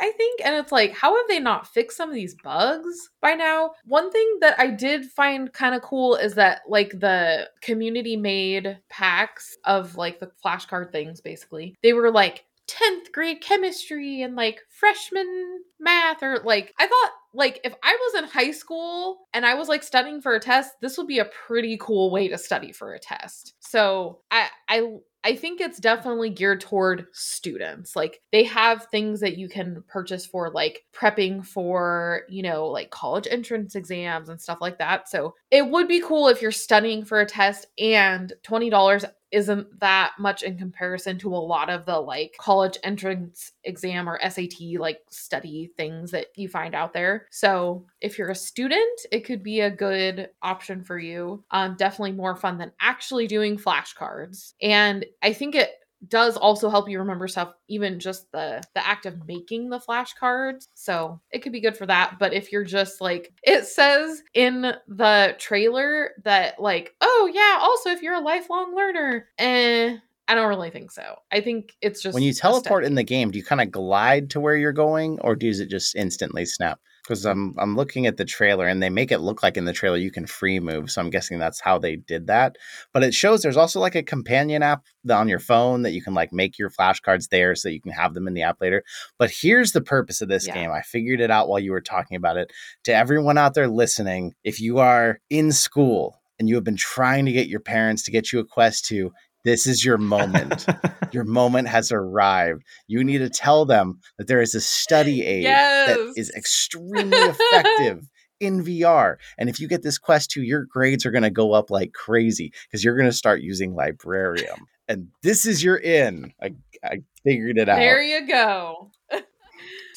[0.00, 0.40] I think.
[0.44, 3.72] And it's like, how have they not fixed some of these bugs by now?
[3.84, 8.78] One thing that I did find kind of cool is that like the community made
[8.88, 14.62] packs of like the flashcard things, basically, they were like 10th grade chemistry and like
[14.70, 19.54] freshman math or like I thought like if I was in high school and I
[19.54, 22.72] was like studying for a test, this would be a pretty cool way to study
[22.72, 23.54] for a test.
[23.60, 24.88] So I I
[25.24, 27.94] I think it's definitely geared toward students.
[27.94, 32.90] Like they have things that you can purchase for like prepping for, you know, like
[32.90, 35.08] college entrance exams and stuff like that.
[35.08, 40.12] So it would be cool if you're studying for a test and $20 isn't that
[40.18, 45.00] much in comparison to a lot of the like college entrance exam or SAT like
[45.10, 47.26] study things that you find out there.
[47.30, 51.42] So if you're a student, it could be a good option for you.
[51.50, 54.52] Um, definitely more fun than actually doing flashcards.
[54.60, 55.70] And I think it
[56.08, 60.68] does also help you remember stuff even just the the act of making the flashcards
[60.74, 64.72] so it could be good for that but if you're just like it says in
[64.88, 69.96] the trailer that like oh yeah also if you're a lifelong learner eh
[70.28, 71.16] I don't really think so.
[71.32, 74.30] I think it's just when you teleport in the game, do you kind of glide
[74.30, 76.80] to where you're going, or does it just instantly snap?
[77.02, 79.72] Because I'm I'm looking at the trailer and they make it look like in the
[79.72, 82.56] trailer you can free move, so I'm guessing that's how they did that.
[82.92, 86.14] But it shows there's also like a companion app on your phone that you can
[86.14, 88.84] like make your flashcards there so you can have them in the app later.
[89.18, 90.54] But here's the purpose of this Yeah.
[90.54, 90.70] game.
[90.70, 92.52] I figured it out while you were talking about it.
[92.84, 97.26] To everyone out there listening, if you are in school and you have been trying
[97.26, 99.10] to get your parents to get you a Quest 2,
[99.44, 100.66] this is your moment.
[101.12, 102.62] your moment has arrived.
[102.86, 108.08] You need to tell them that there is a study aid that is extremely effective
[108.40, 109.16] in VR.
[109.38, 111.92] And if you get this Quest 2, your grades are going to go up like
[111.92, 114.66] crazy because you're going to start using Librarium.
[114.88, 116.32] And this is your in.
[116.42, 117.76] I, I figured it out.
[117.76, 118.90] There you go.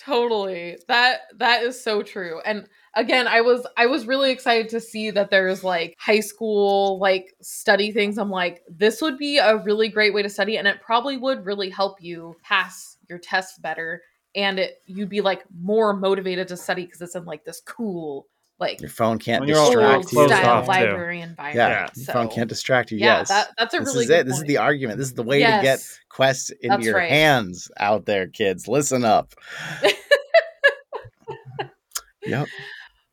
[0.06, 0.78] Totally.
[0.88, 2.42] That that is so true.
[2.46, 7.00] And again, I was I was really excited to see that there's like high school
[7.00, 8.18] like study things.
[8.18, 11.46] I'm like, this would be a really great way to study and it probably would
[11.46, 14.02] really help you pass your tests better
[14.36, 18.28] and it you'd be like more motivated to study because it's in like this cool
[18.60, 20.10] like Your phone can't When you're all distract you.
[20.10, 20.70] closed style off, too.
[20.72, 21.92] library Yeah, environment.
[21.96, 22.98] your So, phone can't distract you.
[22.98, 23.28] yeah, yes.
[23.30, 24.26] that, that's a this really is good it.
[24.28, 24.98] This is the argument.
[24.98, 26.00] This is the way to get Yes.
[26.10, 27.10] quests into That's your right.
[27.10, 28.68] hands out there, kids.
[28.68, 29.34] Listen up.
[32.24, 32.48] yep.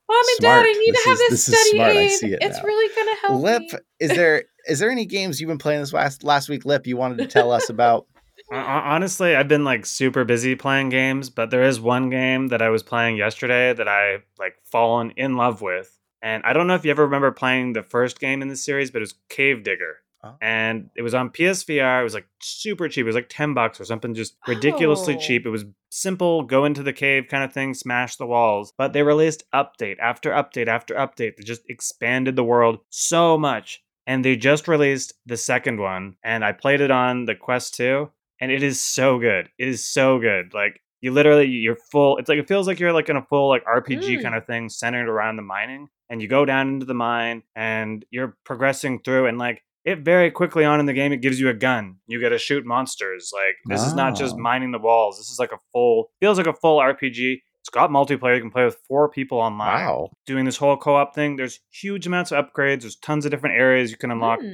[0.09, 0.65] Mom and Smart.
[0.65, 1.97] Dad, I need This to have is- this, this study smart.
[1.97, 2.11] I aid.
[2.19, 2.65] see it it's now.
[2.65, 3.79] really gonna help Lip, me.
[4.01, 6.97] is there is there any games you've been playing this last last week, Lip, you
[6.97, 8.07] wanted to tell us about?
[8.53, 12.49] Hon- hon- Honestly, I've been like super busy playing games, but there is one game
[12.49, 15.99] that I was playing yesterday that I like fallen in love with.
[16.23, 18.91] And I don't know if you ever remember playing the first game in the series,
[18.91, 19.97] but it was Cave Digger.
[20.25, 20.37] Oh.
[20.41, 22.01] And it was on PSVR.
[22.01, 23.03] It was like super cheap.
[23.03, 25.19] It was like 10 bucks or something just ridiculously Oh.
[25.19, 25.45] cheap.
[25.47, 28.73] It was simple, go into the cave kind of thing, smash the walls.
[28.79, 31.37] But they released update after update after update.
[31.37, 33.83] They just expanded the world so much.
[34.07, 36.15] And they just released the second one.
[36.23, 38.09] And I played it on the Quest 2
[38.43, 39.49] and it is so good.
[39.59, 40.53] It is so good.
[40.53, 42.19] Like you literally you're full.
[42.19, 44.23] It's like it feels like you're like in a full like RPG Mm.
[44.23, 45.89] kind of thing centered around the mining.
[46.11, 50.31] And you go down into the mine and you're progressing through and like it very
[50.31, 51.97] quickly on in the game it gives you a gun.
[52.07, 53.33] You get to shoot monsters.
[53.35, 54.39] Like this is not just Oh.
[54.39, 55.17] mining the walls.
[55.19, 57.39] This is like a full feels like a full RPG.
[57.61, 58.35] It's got multiplayer.
[58.35, 60.11] You can play with four people online Wow.
[60.27, 61.37] doing this whole co-op thing.
[61.37, 62.81] There's huge amounts of upgrades.
[62.83, 64.53] There's tons of different areas you can unlock Hmm.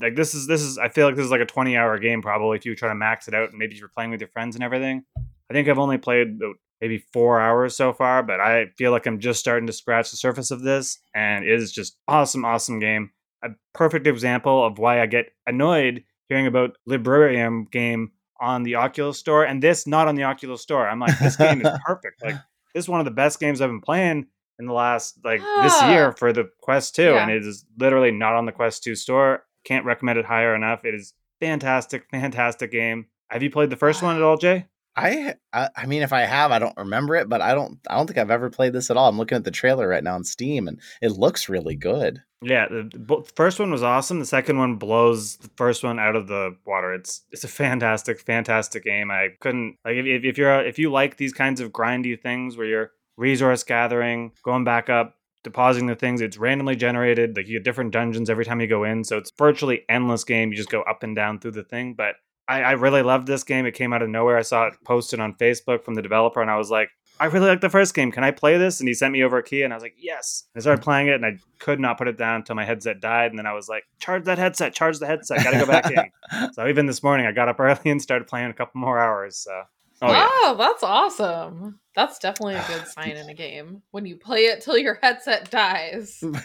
[0.00, 2.22] Like this is this is I feel like this is like a 20 hour game
[2.22, 4.54] probably if you try to max it out and maybe you're playing with your friends
[4.56, 5.04] and everything.
[5.18, 6.38] I think I've only played
[6.80, 10.16] maybe 4 hours so far, but I feel like I'm just starting to scratch the
[10.16, 13.10] surface of this and it is just awesome awesome game.
[13.42, 19.18] A perfect example of why I get annoyed hearing about Librarium game on the Oculus
[19.18, 20.88] store and this not on the Oculus store.
[20.88, 22.22] I'm like this game is perfect.
[22.24, 22.36] Like
[22.74, 24.26] this is one of the best games I've been playing
[24.58, 26.14] in the last like this year Ah.
[26.16, 27.22] for the Quest 2 Yeah.
[27.22, 29.44] and it is literally not on the Quest 2 store.
[29.64, 30.84] Can't recommend it higher enough.
[30.84, 33.06] It is fantastic, fantastic game.
[33.28, 34.18] Have you played the first one ah.
[34.18, 34.66] at all, Jay?
[34.96, 38.06] I, I mean if I have I don't remember it but I don't I don't
[38.06, 39.08] think I've ever played this at all.
[39.08, 42.22] I'm looking at the trailer right now on Steam and it looks really good.
[42.42, 44.18] Yeah, the, the first one was awesome.
[44.18, 46.92] The second one blows the first one out of the water.
[46.92, 49.10] It's it's a fantastic, fantastic game.
[49.10, 52.56] I couldn't like if, if if you're if you like these kinds of grindy things
[52.56, 56.20] where you're resource gathering, going back up, depositing the things.
[56.20, 57.36] It's randomly generated.
[57.36, 60.50] Like you get different dungeons every time you go in, so it's virtually endless game.
[60.50, 61.94] You just go up and down through the thing.
[61.94, 62.16] But
[62.48, 63.66] I, I really loved this game.
[63.66, 64.36] It came out of nowhere.
[64.36, 67.46] I saw it posted on Facebook from the developer, and I was like, I really
[67.46, 68.10] like the first game.
[68.10, 68.80] Can I play this?
[68.80, 70.44] And he sent me over a key, and I was like, yes.
[70.56, 73.30] I started playing it, and I could not put it down until my headset died.
[73.30, 75.44] And then I was like, charge that headset, charge the headset.
[75.44, 76.10] Got to go back in.
[76.54, 79.36] So even this morning, I got up early and started playing a couple more hours.
[79.38, 79.62] So,
[80.04, 80.28] oh yeah.
[80.46, 81.80] Oh, that's awesome.
[81.94, 85.50] That's definitely a good sign in a game when you play it till your headset
[85.50, 86.18] dies.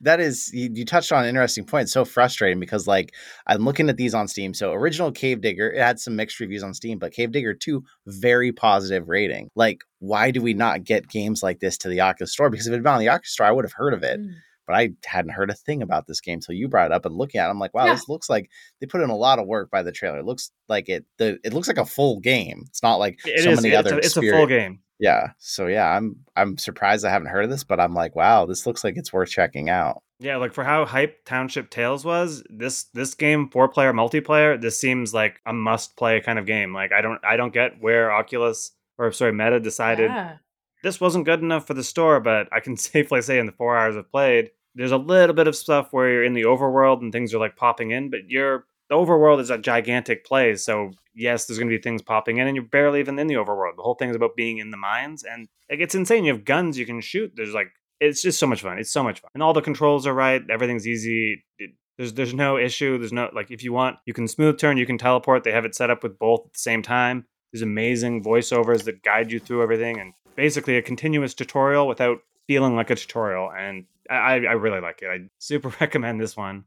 [0.00, 1.84] that is you, you touched on an interesting point.
[1.84, 3.14] It's so frustrating because like
[3.46, 4.54] I'm looking at these on Steam.
[4.54, 7.84] So original Cave Digger, it had some mixed reviews on Steam, but Cave Digger 2,
[8.06, 9.50] very positive rating.
[9.54, 12.50] Like, why do we not get games like this to the Oculus store?
[12.50, 14.20] Because if it had been on the Oculus store, I would have heard of it.
[14.20, 14.34] Mm.
[14.66, 17.16] But I hadn't heard a thing about this game till you brought it up and
[17.16, 17.94] looking at it, I'm like, wow, Yeah.
[17.94, 18.48] this looks like
[18.80, 20.18] they put in a lot of work by the trailer.
[20.18, 22.64] It looks like it the it looks like a full game.
[22.68, 23.62] It's not like It so is.
[23.62, 24.80] many It's, other a, it's a full game.
[24.98, 25.28] Yeah.
[25.38, 28.66] So yeah, I'm I'm surprised I haven't heard of this, but I'm like, wow, this
[28.66, 30.02] looks like it's worth checking out.
[30.22, 34.78] Yeah, like for how hype Township Tales was, this this game four player multiplayer, this
[34.78, 36.74] seems like a must play kind of game.
[36.74, 40.36] Like I don't I don't get where Oculus or sorry Meta decided Yeah.
[40.82, 43.76] This wasn't good enough for the store, but I can safely say in the four
[43.76, 47.12] hours I've played, there's a little bit of stuff where you're in the overworld and
[47.12, 51.46] things are like popping in, but you're the overworld is a gigantic place, so yes,
[51.46, 53.76] there's gonna be things popping in, and you're barely even in the overworld.
[53.76, 56.24] The whole thing is about being in the mines, and like it's insane.
[56.24, 57.32] You have guns you can shoot.
[57.36, 57.68] There's like
[58.00, 58.78] it's just so much fun.
[58.78, 60.42] It's so much fun, and all the controls are right.
[60.50, 61.44] Everything's easy.
[61.58, 62.98] It, There's there's no issue.
[62.98, 65.44] There's no like if you want, you can smooth turn, you can teleport.
[65.44, 67.26] They have it set up with both at the same time.
[67.52, 72.76] There's amazing voiceovers that guide you through everything, and basically a continuous tutorial without feeling
[72.76, 73.50] like a tutorial.
[73.50, 75.08] And I, I really like it.
[75.08, 76.64] I super recommend this one.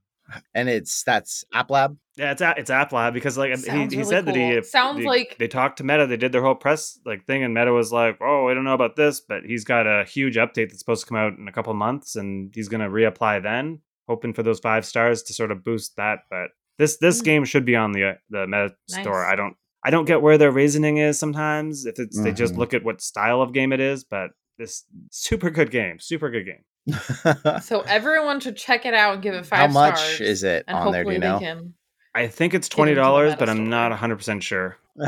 [0.56, 1.98] And it's that's App Lab.
[2.16, 4.62] Yeah, it's a- it's App Lab because like he, Sounds he really said that he.
[4.64, 6.08] Sounds they, like- they talked to Meta.
[6.08, 8.74] They did their whole press like thing, and Meta was like, "Oh, I don't know
[8.74, 11.52] about this," but he's got a huge update that's supposed to come out in a
[11.52, 15.52] couple of months, and he's gonna reapply then, hoping for those five stars to sort
[15.52, 16.20] of boost that.
[16.30, 17.26] But this this Mm.
[17.26, 19.26] game should be on the uh, the Meta store.
[19.26, 21.86] I don't I don't get where their reasoning is sometimes.
[21.86, 22.58] If it's they just Mhm.
[22.58, 26.46] look at what style of game it is, but this super good game, super good
[26.46, 26.64] game.
[27.64, 30.66] So everyone should check it out and give it five How much stars, is it
[30.68, 31.04] on there?
[31.04, 31.40] Do you know?
[31.40, 31.74] can.
[32.16, 33.66] I think it's twenty dollars, but I'm store.
[33.68, 34.78] not hundred percent sure.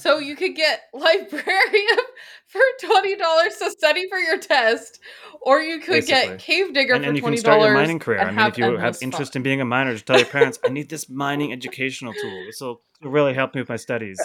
[0.00, 1.98] So you could get librarian
[2.46, 5.00] for twenty dollars to study for your test,
[5.42, 6.28] or you could Basically.
[6.28, 7.86] get cave digger and, for and you can twenty start your dollars.
[7.86, 8.20] mining career.
[8.20, 10.68] I mean, if you have interest in being a miner, just tell your parents, I
[10.68, 12.44] need this mining educational tool.
[12.46, 14.18] This will really help me with my studies.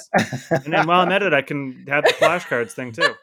[0.52, 3.14] And then while I'm at it, I can have the flashcards thing too.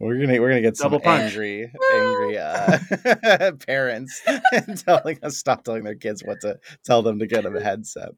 [0.00, 1.06] We're gonna we're gonna get some punch.
[1.06, 4.20] angry angry uh, parents
[4.84, 8.10] telling us stop telling their kids what to tell them to get a headset.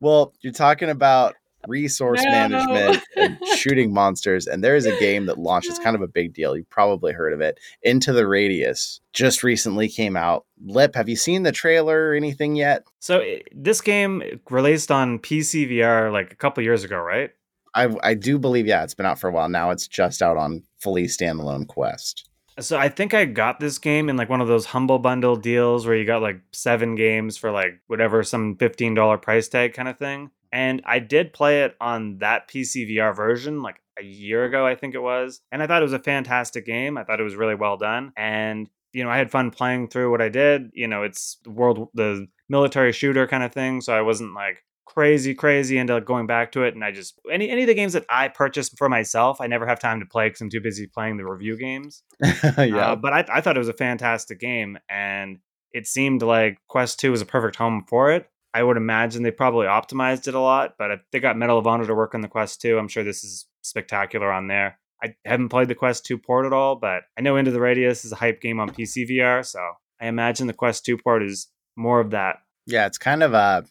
[0.00, 1.34] Well, you're talking about
[1.66, 2.30] resource No.
[2.30, 5.68] management and shooting monsters, and there is a game that launched.
[5.68, 6.56] It's kind of a big deal.
[6.56, 7.58] You've probably heard of it.
[7.82, 10.44] Into the Radius just recently came out.
[10.64, 12.84] Lip, have you seen the trailer or anything yet?
[13.00, 17.30] So this game released on PC VR like a couple years ago, right?
[17.76, 19.70] I I do believe yeah, it's been out for a while now.
[19.70, 22.28] It's just out on fully standalone Quest.
[22.58, 25.86] So I think I got this game in like one of those humble bundle deals
[25.86, 29.88] where you got like seven games for like whatever some fifteen dollar price tag kind
[29.88, 30.30] of thing.
[30.52, 34.74] And I did play it on that PC VR version like a year ago, I
[34.74, 35.40] think it was.
[35.52, 36.96] And I thought it was a fantastic game.
[36.96, 38.12] I thought it was really well done.
[38.16, 40.70] And you know, I had fun playing through what I did.
[40.72, 43.82] You know, it's the world the military shooter kind of thing.
[43.82, 46.74] So I wasn't like crazy, crazy into going back to it.
[46.74, 49.66] And I just any any of the games that I purchased for myself, I never
[49.66, 52.02] have time to play because I'm too busy playing the review games.
[52.58, 52.92] yeah.
[52.92, 55.38] Uh, but I, I thought it was a fantastic game, and
[55.72, 58.30] it seemed like Quest 2 was a perfect home for it.
[58.54, 61.66] I would imagine they probably optimized it a lot, but if they got Medal of
[61.66, 64.78] Honor to work on the Quest 2, I'm sure this is spectacular on there.
[65.02, 68.06] I haven't played the Quest 2 port at all, but I know Into the Radius
[68.06, 69.60] is a hype game on PC VR, so
[70.00, 72.36] I imagine the Quest 2 port is more of that.
[72.66, 73.64] Yeah, it's kind of a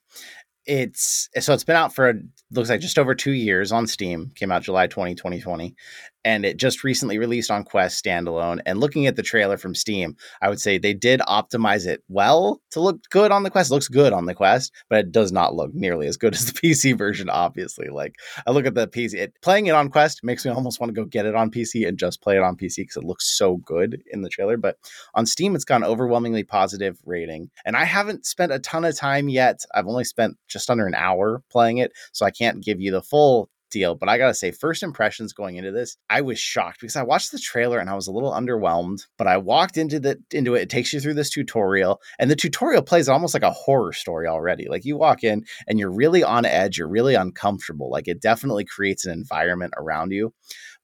[0.65, 2.13] it's so it's been out for
[2.51, 4.31] looks like just over two years on Steam.
[4.35, 5.75] Came out July 20, 2020.
[6.25, 8.59] And it just recently released on Quest standalone.
[8.65, 12.59] And looking at the trailer from Steam, I would say they did optimize it well
[12.71, 13.71] to look good on the Quest.
[13.71, 16.51] It looks good on the Quest, but it does not look nearly as good as
[16.51, 17.87] the PC version, obviously.
[17.89, 18.15] Like
[18.45, 20.99] I look at the PC, it, playing it on Quest makes me almost want to
[20.99, 23.57] go get it on PC and just play it on PC because it looks so
[23.57, 24.57] good in the trailer.
[24.57, 24.77] But
[25.13, 27.51] on Steam, it's got an overwhelmingly positive rating.
[27.65, 29.63] And I haven't spent a ton of time yet.
[29.75, 33.03] I've only spent just under an hour playing it, so I can't give you the
[33.03, 33.95] full deal.
[33.95, 37.31] But I gotta say, first impressions going into this, I was shocked because I watched
[37.31, 39.05] the trailer and I was a little underwhelmed.
[39.17, 40.61] But I walked into the into it.
[40.63, 44.27] It takes you through this tutorial, and the tutorial plays almost like a horror story
[44.27, 44.67] already.
[44.69, 47.89] Like you walk in and you're really on edge, you're really uncomfortable.
[47.91, 50.33] Like it definitely creates an environment around you.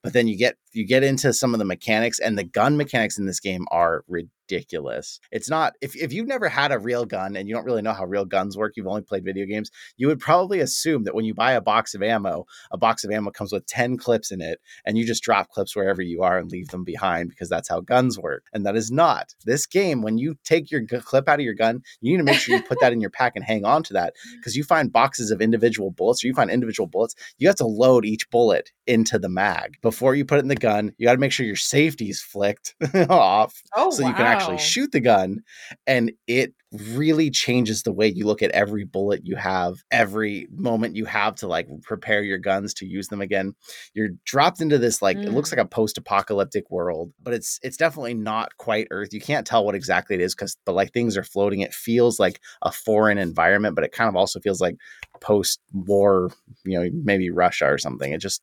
[0.03, 3.17] But then you get you get into some of the mechanics, and the gun mechanics
[3.17, 5.19] in this game are ridiculous.
[5.31, 7.93] It's not if if you've never had a real gun and you don't really know
[7.93, 11.25] how real guns work, you've only played video games, you would probably assume that when
[11.25, 14.41] you buy a box of ammo, a box of ammo comes with 10 clips in
[14.41, 17.69] it, and you just drop clips wherever you are and leave them behind because that's
[17.69, 18.45] how guns work.
[18.53, 19.33] And that is not.
[19.45, 22.39] This game, when you take your clip out of your gun, you need to make
[22.39, 24.91] sure you put that in your pack and hang on to that because you find
[24.91, 28.71] boxes of individual bullets or you find individual bullets, you have to load each bullet
[28.85, 30.93] into the mag before you put it in the gun.
[30.97, 32.75] You got to make sure your safety's flicked
[33.09, 35.43] off Oh, so you can actually shoot the gun
[35.87, 36.53] and it
[36.93, 41.35] really changes the way you look at every bullet you have every moment you have
[41.35, 43.53] to like prepare your guns to use them again
[43.93, 45.57] you're dropped into this like it looks Mm.
[45.57, 49.75] like a post-apocalyptic world but it's it's definitely not quite earth you can't tell what
[49.75, 53.75] exactly it is because but like things are floating it feels like a foreign environment
[53.75, 54.75] but it kind of also feels like
[55.19, 56.31] post-war
[56.63, 58.41] you know maybe russia or something it just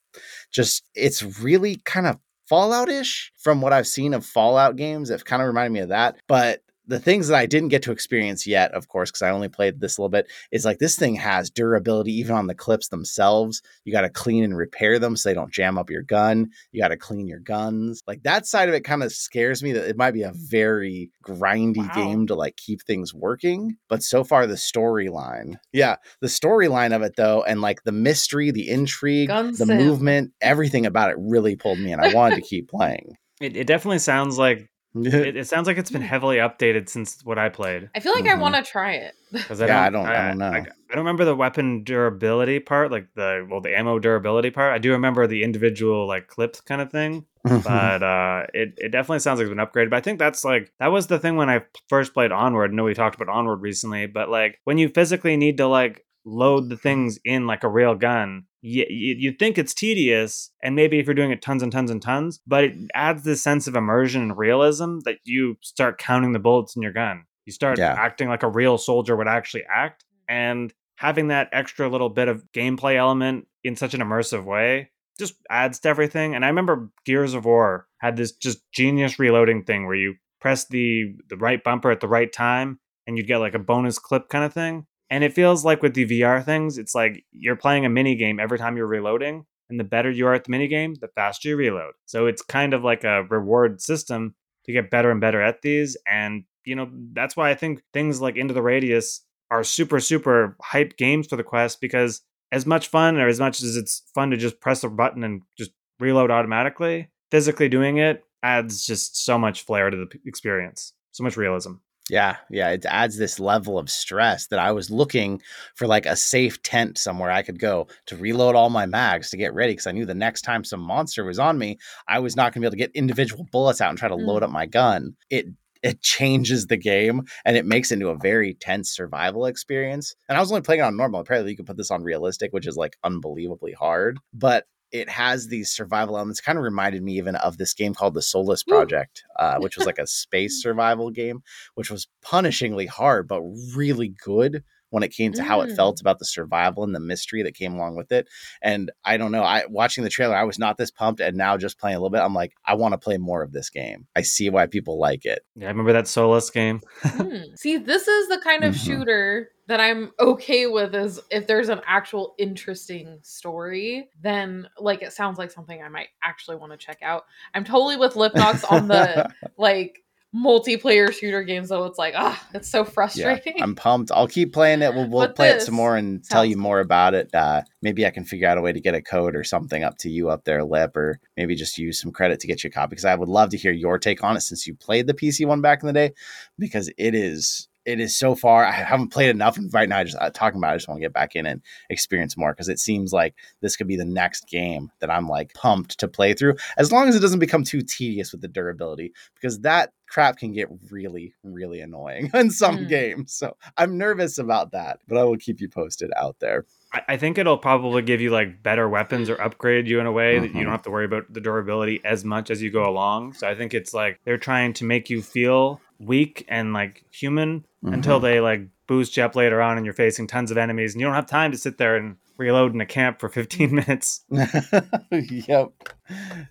[0.51, 2.19] just it's really kind of
[2.49, 5.11] Fallout-ish from what I've seen of Fallout games.
[5.11, 6.17] It kind of reminded me of that.
[6.29, 9.49] But the things that I didn't get to experience yet, of course, because I only
[9.49, 12.89] played this a little bit, is like this thing has durability even on the clips
[12.89, 13.63] themselves.
[13.85, 16.49] You got to clean and repair them so they don't jam up your gun.
[16.73, 18.03] You got to clean your guns.
[18.07, 21.11] Like that side of it kind of scares me that it might be a very
[21.25, 21.91] grindy Wow.
[21.95, 23.77] game to like keep things working.
[23.89, 28.51] But so far, the storyline, yeah, the storyline of it though, and like the mystery,
[28.51, 29.77] the intrigue, Gun the sim.
[29.77, 32.01] movement, everything about it really pulled me in.
[32.01, 33.17] I wanted to keep playing.
[33.41, 34.69] It, it definitely sounds like
[35.07, 37.91] It, it sounds like it's been heavily updated since what I played.
[37.95, 38.41] I feel like I Mhm.
[38.41, 39.15] want to try it.
[39.33, 40.47] Because Yeah, I don't- I don't know.
[40.51, 40.63] I, I
[40.95, 44.73] don't remember the weapon durability part, like the well, the ammo durability part.
[44.73, 49.19] I do remember the individual like clips kind of thing, but uh, it it definitely
[49.19, 49.91] sounds like it's been upgraded.
[49.91, 52.71] But I think that's like that was the thing when I first played Onward.
[52.71, 56.05] I know we talked about Onward recently, but like when you physically need to like
[56.25, 58.45] load the things in like a real gun.
[58.61, 62.03] You, you think it's tedious, and maybe if you're doing it tons and tons and
[62.03, 66.39] tons, but it adds this sense of immersion and realism that you start counting the
[66.41, 67.25] bullets in your gun.
[67.47, 67.95] You start Yeah.
[67.97, 72.45] acting like a real soldier would actually act, and having that extra little bit of
[72.53, 76.35] gameplay element in such an immersive way just adds to everything.
[76.35, 80.67] And I remember Gears of War had this just genius reloading thing where you press
[80.67, 84.29] the the right bumper at the right time and you'd get like a bonus clip
[84.29, 84.87] kind of thing.
[85.11, 88.39] And it feels like with the VR things, it's like you're playing a mini game
[88.39, 89.47] every time you're reloading.
[89.71, 91.93] And the better you are at the mini game, the faster you reload.
[92.07, 94.35] So it's kind of like a reward system
[94.65, 95.97] to get better and better at these.
[96.11, 100.57] And, you know, that's why I think things like Into the Radius are super, super
[100.63, 104.31] hype games for the Quest because as much fun or as much as it's fun
[104.31, 109.39] to just press a button and just reload automatically, physically doing it adds just so
[109.39, 111.75] much flair to the experience, so much realism.
[112.11, 115.43] Yeah, yeah, it adds this level of stress that I was looking
[115.75, 119.37] for like a safe tent somewhere I could go to reload all my mags to
[119.37, 121.77] get ready because I knew the next time some monster was on me,
[122.09, 124.15] I was not going to be able to get individual bullets out and try to
[124.15, 124.47] load Mm.
[124.47, 125.17] up my gun.
[125.31, 125.47] It
[125.81, 130.17] it changes the game and it makes it into a very tense survival experience.
[130.29, 131.21] And I was only playing it on normal.
[131.21, 135.49] Apparently, you can put this on realistic, which is like unbelievably hard, but it has
[135.49, 136.41] these survival elements.
[136.41, 139.87] Kind of reminded me even of this game called the Solus Project, uh, which was
[139.87, 141.43] like a space survival game
[141.75, 143.43] which was punishingly hard, but
[143.75, 145.77] really good when it came to how it Mm.
[145.77, 148.27] felt about the survival and the mystery that came along with it.
[148.63, 151.59] And I don't know, I watching the trailer, I was not this pumped, and now
[151.59, 154.07] just playing a little bit, I'm like, I want to play more of this game.
[154.17, 155.43] I see why people like it.
[155.57, 156.81] Yeah, I remember that Solus game.
[157.03, 157.55] Hmm.
[157.55, 158.85] See, this is the kind of Mhm.
[158.87, 165.13] shooter that I'm okay with is if there's an actual interesting story, then like it
[165.13, 167.25] sounds like something I might actually want to check out.
[167.55, 170.03] I'm totally with Lipnox on the like
[170.35, 171.85] multiplayer shooter games though.
[171.85, 173.63] It's like, ah, it's so yeah, frustrating.
[173.63, 174.11] I'm pumped.
[174.11, 174.95] I'll keep playing it.
[174.95, 177.29] We'll, we'll play it some more and tell you more about it.
[177.35, 179.99] Uh, maybe I can figure out a way to get a code or something up
[179.99, 182.71] to you up there, Lip, or maybe just use some credit to get you a
[182.71, 185.15] copy because I would love to hear your take on it since you played the
[185.15, 186.13] PC one back in the day
[186.59, 188.65] because it is it is so far.
[188.65, 190.71] I haven't played enough, and right now, I just uh, talking about.
[190.71, 193.35] It, I just want to get back in and experience more because it seems like
[193.63, 197.09] this could be the next game that I'm like pumped to play through, as long
[197.09, 201.35] as it doesn't become too tedious with the durability, because that crap can get really,
[201.43, 202.89] really annoying in some Mm.
[202.89, 203.33] games.
[203.35, 206.65] So I'm nervous about that, but I will keep you posted out there.
[206.93, 210.13] I, I think it'll probably give you like better weapons or upgrade you in a
[210.13, 212.89] way that you don't have to worry about the durability as much as you go
[212.89, 213.35] along.
[213.35, 217.65] So I think it's like they're trying to make you feel weak and like human
[217.85, 217.95] Mm-hmm.
[217.95, 221.01] until they like boost you up later on and you're facing tons of enemies and
[221.01, 224.25] you don't have time to sit there and reload in a camp for 15 minutes.
[225.13, 225.69] yep.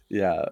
[0.10, 0.46] Yeah.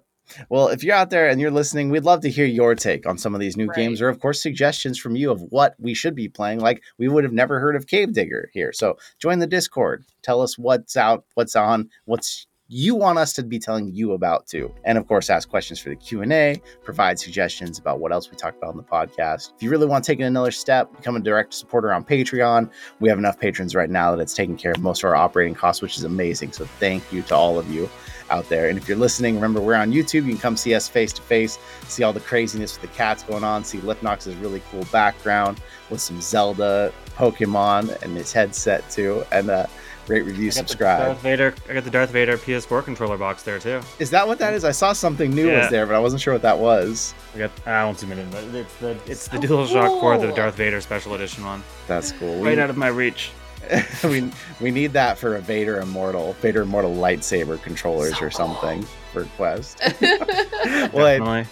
[0.50, 3.18] Well, if you're out there and you're listening, we'd love to hear your take on
[3.18, 3.76] some of these new Right.
[3.78, 6.60] games or, of course, suggestions from you of what we should be playing.
[6.60, 8.74] Like we would have never heard of Cave Digger here.
[8.74, 10.04] So join the Discord.
[10.24, 14.48] Tell us what's out, what's on, what's you want us to be telling you about
[14.48, 14.74] too.
[14.86, 18.58] And of course ask questions for the q&a provide suggestions about what else we talked
[18.58, 19.54] about in the podcast.
[19.56, 22.72] If you really want to take another step become a direct supporter on patreon.
[23.00, 25.54] We have enough patrons right now that it's taking care of most of our operating
[25.54, 26.54] costs which is amazing.
[26.54, 27.88] So thank you to all of you
[28.32, 28.68] out there.
[28.68, 30.26] And if you're listening remember we're on youtube.
[30.26, 33.22] You can come see us face to face see all the craziness with the cats
[33.22, 35.62] going on see lipnox's really cool background
[35.92, 39.24] with some zelda pokemon and his headset too.
[39.32, 39.68] And uh
[40.08, 41.56] rate review I got subscribe Darth Vader.
[41.70, 43.82] I got the Darth Vader PS4 controller box there too.
[44.00, 44.64] is that what that is?
[44.64, 47.14] I saw something new was there, but I wasn't sure what that was.
[47.34, 47.52] I got.
[47.68, 50.32] I won't zoom it in, but it's the it's the So DualShock 4, the.
[50.34, 52.40] Darth Vader special edition one, That's cool.
[52.40, 53.32] We, right out of my reach.
[54.04, 54.30] we,
[54.62, 59.26] we need that for a Vader Immortal, Vader Immortal lightsaber controllers So or something for
[59.38, 59.80] Quest.
[60.02, 60.02] yes.
[60.94, 61.46] well, hey, Definitely.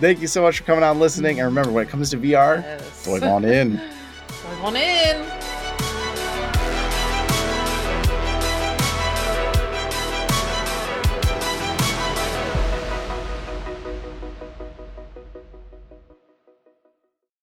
[0.00, 1.38] thank you so much for coming on listening.
[1.38, 2.62] And remember, when it comes to VR,
[3.04, 3.76] dive on in.
[3.76, 5.51] Dive on in.